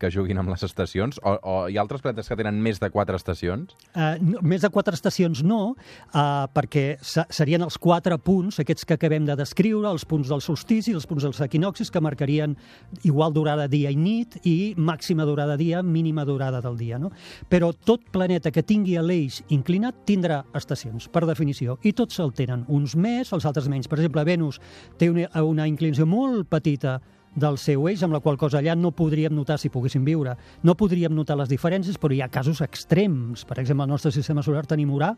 que 0.00 0.10
juguin 0.10 0.40
amb 0.42 0.50
les 0.50 0.64
estacions? 0.66 1.20
O, 1.22 1.34
o 1.38 1.54
hi 1.70 1.78
ha 1.78 1.84
altres 1.84 2.02
planetes 2.02 2.26
que 2.26 2.38
tenen 2.38 2.58
més 2.62 2.80
de 2.82 2.90
quatre 2.90 3.14
estacions? 3.20 3.76
Uh, 3.94 4.16
no, 4.18 4.42
més 4.42 4.64
de 4.64 4.70
quatre 4.74 4.98
estacions 4.98 5.44
no, 5.46 5.60
uh, 5.76 6.46
perquè 6.54 6.84
se 6.98 7.22
serien 7.30 7.62
els 7.62 7.78
quatre 7.78 8.18
punts, 8.18 8.58
aquests 8.58 8.88
que 8.88 8.98
acabem 8.98 9.28
de 9.28 9.38
descriure, 9.38 9.86
els 9.86 10.06
punts 10.10 10.32
del 10.32 10.42
solstici, 10.42 10.96
els 10.98 11.06
punts 11.06 11.28
dels 11.28 11.40
equinoxis, 11.46 11.92
que 11.94 12.02
marcarien 12.02 12.58
igual 13.06 13.34
durada 13.36 13.68
dia 13.70 13.94
i 13.94 13.98
nit 13.98 14.40
i 14.42 14.74
màxima 14.74 15.26
durada 15.28 15.54
dia, 15.60 15.82
mínima 15.82 16.26
durada 16.26 16.58
del 16.64 16.78
dia. 16.80 16.98
No? 16.98 17.12
Però 17.50 17.70
tot 17.86 18.10
planeta 18.10 18.50
que 18.50 18.66
tingui 18.66 18.98
l'eix 18.98 19.44
inclinat 19.54 20.02
tindrà 20.08 20.42
estacions, 20.58 21.06
per 21.06 21.22
definició, 21.28 21.78
i 21.86 21.94
tots 21.94 22.18
el 22.18 22.34
tenen, 22.34 22.66
uns 22.66 22.98
més, 22.98 23.30
els 23.30 23.46
altres 23.46 23.70
menys. 23.70 23.86
Per 23.86 24.00
exemple, 24.00 24.26
Venus 24.26 24.58
té 24.98 25.10
una, 25.12 25.30
una 25.46 25.70
inclinació 25.70 26.06
molt 26.10 26.50
petita 26.50 26.98
del 27.34 27.58
seu 27.58 27.88
eix, 27.90 28.02
amb 28.04 28.14
la 28.14 28.22
qual 28.24 28.38
cosa 28.38 28.60
allà 28.60 28.76
no 28.78 28.92
podríem 28.94 29.34
notar 29.34 29.58
si 29.58 29.72
poguéssim 29.72 30.04
viure. 30.06 30.36
No 30.62 30.76
podríem 30.78 31.14
notar 31.14 31.36
les 31.40 31.50
diferències, 31.50 31.98
però 31.98 32.14
hi 32.14 32.22
ha 32.22 32.30
casos 32.32 32.62
extrems. 32.64 33.44
Per 33.44 33.58
exemple, 33.60 33.84
al 33.84 33.92
nostre 33.96 34.14
sistema 34.14 34.42
solar 34.42 34.66
tenim 34.70 34.92
Urà, 34.94 35.14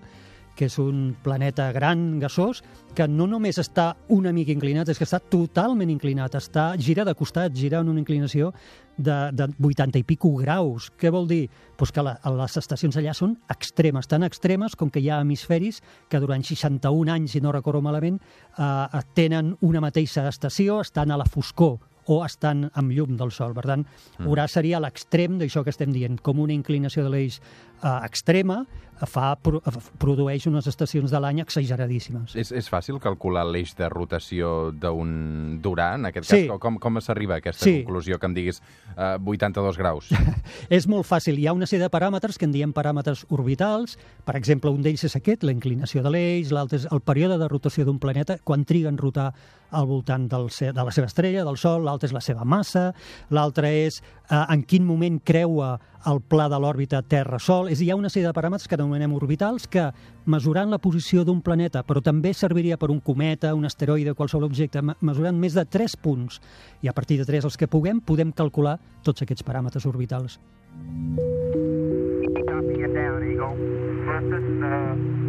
que 0.56 0.66
és 0.70 0.78
un 0.80 1.14
planeta 1.23 1.68
gran, 1.70 2.16
gasós, 2.18 2.62
que 2.96 3.04
no 3.06 3.26
només 3.28 3.61
està 3.61 3.90
una 4.08 4.32
mica 4.32 4.54
inclinat, 4.54 4.88
és 4.88 4.99
que 4.99 5.04
està 5.04 5.20
totalment 5.20 5.90
inclinat, 5.92 6.35
està 6.38 6.70
gira 6.80 7.04
de 7.04 7.12
costat, 7.14 7.52
gira 7.54 7.82
en 7.85 7.90
una 7.92 8.00
inclinació 8.00 8.54
de, 8.96 9.16
de 9.37 9.50
80 9.61 10.00
i 10.00 10.06
pico 10.08 10.32
graus. 10.40 10.88
Què 10.96 11.12
vol 11.12 11.28
dir? 11.28 11.42
Pues 11.76 11.92
que 11.92 12.02
la, 12.02 12.16
les 12.38 12.56
estacions 12.56 12.96
allà 12.96 13.12
són 13.14 13.37
extremes, 13.52 14.08
tan 14.08 14.25
extremes 14.25 14.78
com 14.80 14.88
que 14.90 15.02
hi 15.04 15.11
ha 15.12 15.20
hemisferis 15.20 15.82
que 16.08 16.23
durant 16.25 16.42
61 16.42 17.12
anys, 17.12 17.37
si 17.37 17.44
no 17.44 17.52
recordo 17.52 17.85
malament, 17.85 18.16
eh, 18.56 19.04
tenen 19.14 19.52
una 19.61 19.85
mateixa 19.85 20.25
estació, 20.32 20.80
estan 20.80 21.12
a 21.12 21.20
la 21.20 21.28
foscor 21.28 21.76
o 22.06 22.25
estan 22.25 22.70
amb 22.75 22.92
llum 22.92 23.16
del 23.16 23.30
sol. 23.32 23.54
Per 23.54 23.64
tant, 23.66 23.86
Urà 24.26 24.46
seria 24.48 24.80
l'extrem 24.80 25.38
d'això 25.40 25.62
que 25.64 25.70
estem 25.75 25.92
dient, 25.92 26.20
com 26.22 26.38
una 26.40 26.52
inclinació 26.54 27.02
de 27.04 27.10
l'eix 27.10 27.40
eh, 27.82 27.98
extrema 28.06 28.64
fa, 29.04 29.34
pro, 29.36 29.58
produeix 30.00 30.46
unes 30.48 30.64
estacions 30.70 31.10
de 31.12 31.18
l'any 31.20 31.42
exageradíssimes. 31.42 32.32
És, 32.40 32.48
és 32.56 32.70
fàcil 32.72 32.96
calcular 33.02 33.42
l'eix 33.44 33.75
de 33.76 33.90
rotació 33.92 34.70
d'un 34.72 35.58
Durà, 35.62 35.94
en 35.98 36.06
aquest 36.08 36.30
Sí. 36.30 36.46
cas? 36.48 36.58
Com, 36.62 36.78
com 36.80 36.96
s'arriba 37.04 37.34
a 37.34 37.38
aquesta 37.42 37.64
Sí. 37.64 37.82
conclusió 37.84 38.18
que 38.18 38.26
em 38.26 38.34
diguis 38.34 38.62
eh, 38.96 39.18
82 39.20 39.76
graus? 39.76 40.08
És 40.70 40.86
molt 40.88 41.04
fàcil. 41.04 41.36
Hi 41.38 41.46
ha 41.46 41.52
una 41.52 41.66
sèrie 41.66 41.84
de 41.84 41.90
paràmetres 41.92 42.38
que 42.38 42.46
en 42.48 42.52
diem 42.52 42.72
paràmetres 42.72 43.26
orbitals. 43.28 43.98
Per 44.25 44.36
exemple, 44.36 44.70
un 44.70 44.80
d'ells 44.82 45.04
és 45.04 45.16
aquest, 45.16 45.44
la 45.44 45.52
inclinació 45.52 46.02
de 46.02 46.10
l'eix, 46.10 46.50
l'altre 46.50 46.78
és 46.78 46.88
el 46.90 47.00
període 47.04 47.36
de 47.36 47.48
rotació 47.52 47.84
d'un 47.84 47.98
planeta, 47.98 48.38
quan 48.44 48.64
triga 48.64 48.88
en 48.88 48.96
rotar 48.96 49.34
al 49.70 49.87
voltant 49.87 50.28
del, 50.30 50.46
de 50.50 50.73
la 50.85 50.92
seva 50.94 51.06
estrella, 51.06 51.44
del 51.44 51.56
Sol, 51.58 51.85
l'altre 51.85 52.06
és 52.08 52.14
la 52.14 52.20
seva 52.25 52.44
massa, 52.44 52.92
l'altre 53.30 53.70
és 53.87 54.00
eh, 54.30 54.44
en 54.52 54.62
quin 54.62 54.85
moment 54.87 55.18
creua 55.25 55.78
el 56.06 56.20
pla 56.23 56.46
de 56.49 56.58
l'òrbita 56.62 57.00
Terra-Sol. 57.02 57.68
És, 57.73 57.78
dir, 57.80 57.88
hi 57.88 57.90
ha 57.90 57.96
una 57.99 58.08
sèrie 58.12 58.28
de 58.28 58.35
paràmetres 58.37 58.68
que 58.70 58.76
anomenem 58.78 59.12
orbitals 59.16 59.66
que, 59.66 59.88
mesurant 60.26 60.70
la 60.70 60.78
posició 60.78 61.25
d'un 61.26 61.40
planeta, 61.42 61.82
però 61.87 62.02
també 62.02 62.32
serviria 62.35 62.78
per 62.78 62.90
un 62.95 63.00
cometa, 63.00 63.54
un 63.54 63.64
asteroide, 63.67 64.14
qualsevol 64.14 64.47
objecte, 64.47 64.82
me- 64.82 64.95
mesurant 65.00 65.38
més 65.38 65.54
de 65.58 65.64
3 65.67 65.97
punts, 66.02 66.40
i 66.82 66.88
a 66.88 66.95
partir 66.95 67.19
de 67.19 67.26
3 67.26 67.45
els 67.50 67.56
que 67.58 67.67
puguem, 67.67 68.00
podem 68.00 68.30
calcular 68.32 68.78
tots 69.02 69.23
aquests 69.26 69.43
paràmetres 69.47 69.86
orbitals. 69.86 70.38
Copy 72.47 72.86
down, 72.93 73.23
Eagle. 73.23 73.56
Uh, 74.06 75.25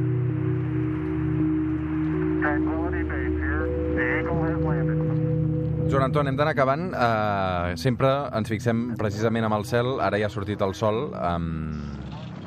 Joan 5.87 6.03
Anton, 6.03 6.27
hem 6.27 6.35
d'anar 6.35 6.51
acabant. 6.51 6.89
Uh, 6.91 7.75
sempre 7.79 8.09
ens 8.35 8.51
fixem 8.51 8.89
precisament 8.99 9.47
amb 9.47 9.55
el 9.57 9.65
cel. 9.69 9.97
Ara 10.03 10.19
ja 10.19 10.27
ha 10.27 10.33
sortit 10.33 10.61
el 10.61 10.75
sol. 10.75 11.07
Um, 11.15 11.71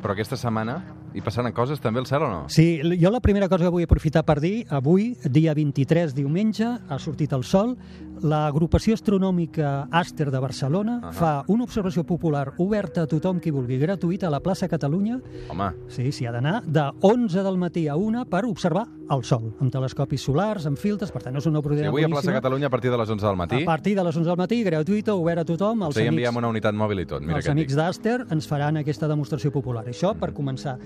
però 0.01 0.15
aquesta 0.15 0.37
setmana 0.41 0.81
hi 1.15 1.23
passaran 1.25 1.53
coses 1.53 1.81
també 1.83 2.01
al 2.01 2.07
cel 2.07 2.23
o 2.23 2.29
no? 2.31 2.41
Sí, 2.49 2.81
jo 3.01 3.11
la 3.11 3.21
primera 3.21 3.49
cosa 3.49 3.65
que 3.67 3.73
vull 3.75 3.85
aprofitar 3.87 4.23
per 4.27 4.39
dir, 4.41 4.67
avui, 4.71 5.17
dia 5.25 5.55
23, 5.55 6.15
diumenge, 6.15 6.69
ha 6.89 6.99
sortit 6.99 7.33
el 7.37 7.45
sol, 7.45 7.77
l'agrupació 8.21 8.95
astronòmica 8.95 9.89
Aster 9.91 10.31
de 10.31 10.39
Barcelona 10.43 10.99
Ahà. 11.01 11.13
fa 11.17 11.33
una 11.49 11.65
observació 11.65 12.05
popular 12.05 12.53
oberta 12.59 13.03
a 13.03 13.09
tothom 13.09 13.41
qui 13.41 13.51
vulgui, 13.51 13.79
gratuïta, 13.81 14.29
a 14.29 14.31
la 14.31 14.41
plaça 14.45 14.69
Catalunya, 14.69 15.21
Home, 15.51 15.71
sí, 15.89 16.11
s'hi 16.13 16.27
ha 16.29 16.33
d'anar, 16.33 16.61
de 16.67 16.87
11 17.01 17.43
del 17.47 17.57
matí 17.59 17.87
a 17.89 17.97
1 17.97 18.27
per 18.31 18.45
observar 18.45 18.87
el 19.11 19.25
sol, 19.25 19.49
amb 19.59 19.73
telescopis 19.73 20.23
solars, 20.23 20.67
amb 20.69 20.79
filtres, 20.79 21.11
per 21.11 21.23
tant, 21.25 21.35
és 21.37 21.47
una 21.49 21.59
oportunitat 21.59 21.89
avui 21.91 22.05
a 22.05 22.09
plaça 22.09 22.29
boníssima. 22.29 22.41
Catalunya 22.41 22.69
a 22.69 22.71
partir 22.71 22.91
de 22.93 22.99
les 23.01 23.11
11 23.11 23.27
del 23.27 23.37
matí, 23.37 23.63
A 23.63 23.67
partir 23.67 23.97
de 23.97 24.05
les 24.05 24.17
11 24.17 24.29
del 24.29 24.37
matí, 24.39 24.63
gratuïta, 24.63 25.15
obert 25.15 25.41
a 25.41 25.45
tothom, 25.45 25.83
els 25.89 25.97
sí, 25.97 26.03
amics... 26.03 26.13
enviem 26.15 26.37
una 26.37 26.49
unitat 26.53 26.75
mòbil 26.75 27.01
i 27.03 27.07
tot. 27.07 27.25
Mira 27.25 27.41
els 27.41 27.49
amics 27.51 27.75
dic. 27.75 27.81
d'Aster 27.81 28.27
ens 28.31 28.47
faran 28.47 28.77
aquesta 28.77 29.09
demostració 29.09 29.51
popular. 29.51 29.83
Això 29.91 30.13
per 30.15 30.31
començar. 30.37 30.77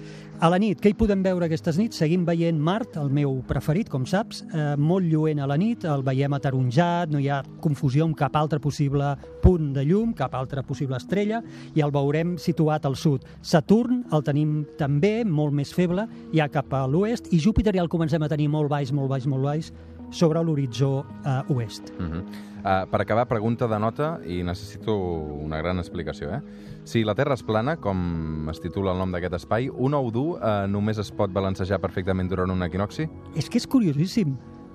A 0.42 0.48
la 0.50 0.58
nit, 0.58 0.80
què 0.82 0.90
hi 0.90 0.96
podem 0.98 1.22
veure 1.22 1.46
aquestes 1.46 1.76
nits? 1.78 1.96
Seguim 2.00 2.24
veient 2.26 2.58
Mart, 2.60 2.96
el 3.00 3.08
meu 3.14 3.36
preferit, 3.46 3.88
com 3.88 4.02
saps, 4.04 4.42
eh, 4.50 4.74
molt 4.76 5.06
lluent 5.06 5.38
a 5.40 5.46
la 5.46 5.56
nit, 5.56 5.86
el 5.88 6.02
veiem 6.02 6.34
ataronjat, 6.34 7.12
no 7.12 7.20
hi 7.22 7.28
ha 7.30 7.38
confusió 7.62 8.04
amb 8.04 8.16
cap 8.18 8.34
altre 8.36 8.58
possible 8.60 9.14
punt 9.42 9.72
de 9.72 9.84
llum, 9.86 10.12
cap 10.12 10.34
altra 10.34 10.64
possible 10.66 10.98
estrella, 10.98 11.40
i 11.74 11.80
el 11.80 11.94
veurem 11.94 12.34
situat 12.36 12.84
al 12.84 12.96
sud. 12.96 13.24
Saturn 13.40 14.02
el 14.12 14.26
tenim 14.26 14.64
també, 14.76 15.24
molt 15.24 15.54
més 15.54 15.72
feble, 15.72 16.08
ja 16.34 16.48
cap 16.48 16.74
a 16.74 16.84
l'oest, 16.86 17.30
i 17.32 17.38
Júpiter 17.38 17.72
ja 17.72 17.82
el 17.82 17.92
comencem 17.92 18.22
a 18.22 18.28
tenir 18.28 18.50
molt 18.50 18.68
baix, 18.68 18.92
molt 18.92 19.08
baix, 19.08 19.26
molt 19.30 19.44
baix, 19.44 19.72
sobre 20.10 20.42
l'horitzó 20.42 21.04
eh, 21.24 21.52
oest. 21.54 21.92
Uh 21.98 22.10
-huh. 22.10 22.53
Uh, 22.64 22.86
per 22.90 23.00
acabar, 23.02 23.26
pregunta 23.28 23.68
de 23.68 23.78
nota, 23.78 24.18
i 24.26 24.42
necessito 24.42 24.94
una 24.96 25.58
gran 25.62 25.78
explicació. 25.78 26.32
Eh? 26.34 26.40
Si 26.84 27.04
la 27.04 27.14
Terra 27.14 27.34
és 27.38 27.42
plana, 27.44 27.76
com 27.76 28.48
es 28.50 28.60
titula 28.60 28.92
el 28.92 28.98
nom 28.98 29.12
d'aquest 29.14 29.34
espai, 29.38 29.68
un 29.70 29.94
ou 29.94 30.10
dur 30.10 30.38
uh, 30.40 30.66
només 30.68 30.98
es 30.98 31.12
pot 31.12 31.30
balancejar 31.32 31.78
perfectament 31.80 32.28
durant 32.28 32.50
un 32.50 32.62
equinoxi? 32.66 33.06
És 33.36 33.48
que 33.48 33.58
és 33.62 33.66
curiosíssim, 33.66 34.34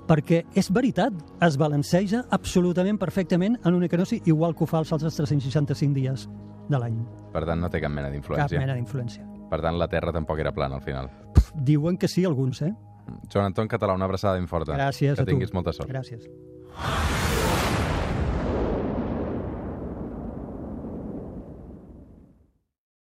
perquè 0.09 0.43
és 0.57 0.71
veritat, 0.73 1.13
es 1.45 1.57
balanceja 1.61 2.23
absolutament 2.33 2.97
perfectament 2.97 3.59
en 3.63 3.75
un 3.77 3.83
equinoci, 3.85 4.21
igual 4.25 4.55
que 4.55 4.63
ho 4.65 4.67
fa 4.69 4.79
els 4.81 4.91
altres 4.95 5.15
365 5.19 5.93
dies 5.93 6.27
de 6.69 6.77
l'any. 6.81 6.97
Per 7.33 7.43
tant, 7.45 7.59
no 7.61 7.69
té 7.69 7.81
cap 7.81 7.91
mena 7.93 8.09
Cap 8.09 8.15
d'influència. 8.17 8.59
mena 8.59 8.73
d'influència. 8.77 9.25
Per 9.49 9.61
tant, 9.61 9.77
la 9.77 9.87
Terra 9.89 10.11
tampoc 10.13 10.39
era 10.41 10.51
plana 10.53 10.75
al 10.77 10.81
final. 10.85 11.09
Pff, 11.33 11.53
Diuen 11.65 11.97
que 11.97 12.07
sí, 12.07 12.25
alguns, 12.25 12.61
eh? 12.61 12.73
Joan 13.33 13.45
Anton 13.49 13.67
Català, 13.67 13.95
una 13.97 14.05
abraçada 14.05 14.35
ben 14.37 14.47
forta. 14.47 14.73
Gràcies 14.77 15.15
que 15.15 15.21
a 15.21 15.25
tu. 15.25 15.31
tinguis 15.31 15.53
molta 15.53 15.73
sort. 15.73 15.89
Gràcies. 15.89 16.29